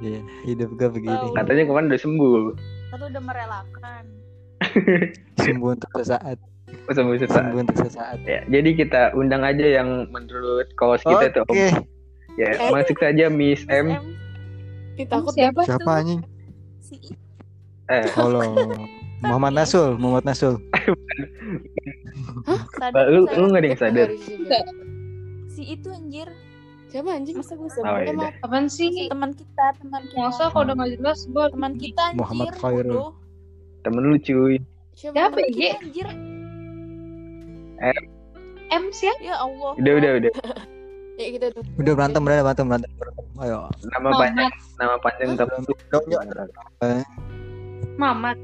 Iya, 0.00 0.18
hidup 0.42 0.72
gue 0.74 0.88
begini 0.90 1.12
Tahu. 1.12 1.36
Katanya 1.36 1.62
kemarin 1.62 1.86
udah 1.86 2.00
sembuh. 2.00 2.42
Atau 2.90 3.06
udah 3.06 3.22
merelakan. 3.22 4.04
sembuh 5.36 5.70
untuk 5.70 5.92
sesaat 5.94 6.38
Oh, 6.86 6.92
sembuh 6.92 7.16
sesaat. 7.16 7.36
sembuh 7.44 7.58
untuk 7.60 7.78
sesaat 7.80 8.18
Ya, 8.22 8.40
jadi 8.46 8.70
kita 8.72 9.12
undang 9.12 9.42
aja 9.42 9.60
yang 9.60 10.08
menurut 10.08 10.72
kaos 10.74 11.02
kita 11.02 11.28
tuh. 11.30 11.44
oke. 11.44 11.84
Ya, 12.34 12.48
Eh. 12.48 12.70
masuk 12.70 12.96
saja 12.96 13.28
Miss 13.28 13.60
M. 13.66 13.92
M. 13.92 14.16
Ih, 14.96 15.04
takut 15.04 15.30
Siapa? 15.30 15.66
siapa 15.66 15.90
anjing 15.92 16.22
Si 16.80 16.96
Eh, 17.90 18.06
Halo 18.14 18.40
Muhammad 19.20 19.52
Nasul 19.52 19.98
Muhammad 19.98 20.24
Nasul 20.24 20.54
sadar, 22.72 23.04
lu 23.10 23.26
lu 23.28 23.44
nggak 23.50 23.60
ada 23.60 23.68
yang 23.68 23.80
sadar. 23.80 24.08
Si 25.46 25.62
itu 25.68 25.88
anjir. 25.90 26.28
Siapa 26.86 27.10
anjing? 27.12 27.38
Masa 27.38 27.54
gue 27.54 27.62
Oh, 27.62 27.70
sebut 27.70 27.86
iya. 28.00 28.10
sama 28.10 28.26
Apaan 28.40 28.66
sih? 28.66 28.90
teman 29.06 29.30
kita, 29.30 29.66
teman 29.76 30.02
kita. 30.04 30.18
Masa 30.20 30.50
kalau 30.50 30.64
udah 30.64 30.74
gak 30.76 30.90
jelas 30.96 31.18
gue 31.24 31.44
teman 31.50 31.72
kita 31.76 32.02
anjir. 32.04 32.18
Muhammad 32.18 32.48
Khairul. 32.56 33.14
temen 33.80 34.02
lu 34.04 34.16
cuy. 34.18 34.54
Siapa? 34.94 35.38
Ya? 35.48 35.74
anjir. 35.76 36.06
M 38.70 38.84
siapa? 38.90 39.18
Ya 39.20 39.34
Allah. 39.36 39.72
Udah, 39.76 39.92
udah, 39.96 40.10
udah. 40.16 40.32
Ya 41.20 41.36
kita 41.36 41.52
tuh. 41.52 41.60
udah 41.76 41.92
berantem 41.92 42.24
udah 42.24 42.40
berantem 42.40 42.64
berantem 42.64 42.90
berantem. 42.96 43.24
ayo 43.44 43.68
Nama 43.84 44.08
panjang, 44.08 44.52
nama 44.80 44.96
panjang 45.04 45.30
tapi 45.36 45.52
Mamat. 48.00 48.36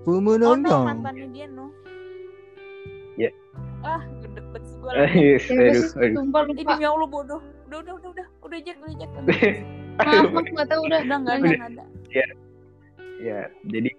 Pumu 0.00 0.40
Oh 0.40 0.56
mantannya 0.56 1.28
dia 1.28 1.46
no. 1.46 1.68
Ya. 3.14 3.28
Ah, 3.80 4.00
gede 4.18 4.40
banget 4.42 4.62
sih 4.64 4.76
gue. 4.80 4.90
Yes, 5.12 5.44
Ya 5.50 5.52
udah 5.52 5.68
aduh, 5.68 5.84
sih, 5.84 5.98
aduh. 6.00 6.16
sumpah 6.16 6.40
Eh, 6.40 6.46
lupa. 6.48 6.72
demi 6.72 6.84
Allah 6.84 7.08
bodoh. 7.08 7.40
Udah, 7.68 7.78
udah, 7.84 7.94
udah, 7.94 8.08
udah. 8.10 8.26
Udah 8.40 8.58
Jack, 8.64 8.76
udah 8.80 8.94
Jack. 8.96 9.10
Maaf, 10.00 10.32
aku 10.32 10.50
gak 10.56 10.66
tau 10.66 10.80
udah. 10.80 11.00
Udah 11.04 11.18
enggak 11.20 11.34
ada, 11.36 11.46
enggak 11.46 11.70
ada. 11.70 11.84
Ya, 13.20 13.38
jadi 13.68 13.90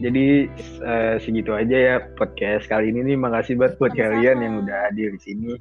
jadi 0.00 0.48
eh, 0.80 1.14
segitu 1.20 1.52
aja 1.52 1.76
ya 1.76 1.94
podcast 2.16 2.64
kali 2.66 2.88
ini 2.88 3.04
nih. 3.04 3.16
Makasih 3.20 3.60
banget 3.60 3.76
buat 3.76 3.92
Sama-sama. 3.92 4.16
kalian 4.16 4.36
yang 4.40 4.54
udah 4.64 4.76
hadir 4.88 5.08
di 5.12 5.20
sini. 5.20 5.52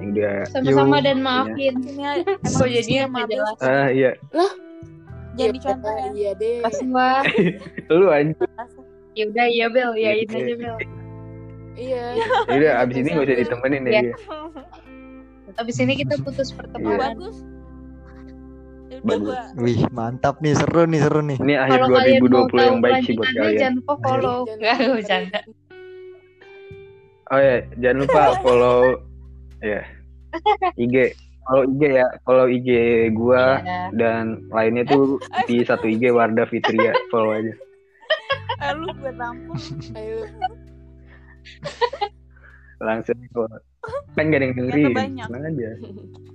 Yang 0.00 0.08
udah 0.16 0.34
Sama-sama 0.48 0.96
Yuk. 0.96 1.04
dan 1.04 1.18
maafin. 1.20 1.74
Kok 2.48 2.64
jadinya 2.66 3.02
sama 3.04 3.18
gak 3.18 3.24
Abel. 3.28 3.36
jelas? 3.36 3.58
ah 3.60 3.88
iya, 3.90 4.10
Jangan 5.30 5.38
Iya, 5.40 5.48
dicontoh 5.52 5.92
ya. 5.92 6.06
Iya 6.10 6.30
deh. 6.34 6.56
Kasih 6.62 6.86
wah. 6.90 7.22
lu 7.92 8.06
anjir. 8.08 8.48
Ya 9.12 9.24
udah 9.26 9.46
iya 9.46 9.66
Bel, 9.68 9.90
yain 9.94 10.24
Iya. 10.24 10.36
aja 10.36 10.54
Bel. 10.56 10.76
Iya. 11.72 12.02
Ya 12.46 12.54
udah 12.56 12.72
abis 12.82 12.96
ini 12.96 13.08
gak 13.10 13.24
usah 13.24 13.36
ditemenin 13.38 13.82
ya. 13.82 13.90
Iya. 13.90 14.00
dia. 14.02 14.14
Abis 15.56 15.76
ini 15.78 15.92
kita 15.96 16.14
putus 16.18 16.50
pertemanan. 16.50 17.14
Bagus. 17.14 17.36
Ya 18.86 18.98
Bagus. 19.00 19.38
wih 19.56 19.80
mantap 19.88 20.38
nih 20.38 20.50
seru 20.52 20.82
nih 20.84 20.98
seru 20.98 21.22
nih 21.22 21.38
Ini 21.38 21.54
akhir 21.56 21.78
mau 21.80 21.94
2020 21.94 22.26
tahu 22.26 22.58
yang 22.58 22.78
baik 22.80 23.06
sih 23.06 23.14
buat 23.14 23.30
kalian. 23.30 23.54
jangan 23.56 23.74
lupa 23.76 23.94
follow. 24.00 24.38
Jangan 24.42 24.58
Gak 24.60 24.76
lupa 24.76 24.94
bercanda. 24.96 25.40
Oh 27.30 27.38
ya, 27.38 27.56
jangan 27.78 27.96
lupa 28.02 28.20
follow 28.42 28.80
ya 29.60 29.80
IG. 30.74 30.96
Follow 31.50 31.66
IG 31.66 31.82
ya, 31.98 32.06
follow 32.22 32.46
IG 32.46 32.68
gua 33.10 33.58
Iya. 33.58 33.90
dan 33.90 34.24
lainnya 34.48 34.86
tuh 34.86 35.18
di 35.50 35.66
satu 35.66 35.82
IG 35.84 36.14
Wardah 36.14 36.46
Fitria, 36.46 36.94
follow 37.10 37.34
aja. 37.34 37.50
Lu 38.78 38.86
gue 38.94 39.10
tampung. 39.18 39.58
Ayo. 39.98 40.30
Langsung 42.78 43.18
follow. 43.34 43.58
Kan 44.14 44.30
gak 44.30 44.38
ada 44.38 44.46
yang 44.46 44.54
dengerin, 44.56 44.94
banyak. 44.94 45.26
tenang 45.26 45.44
aja. 45.50 45.70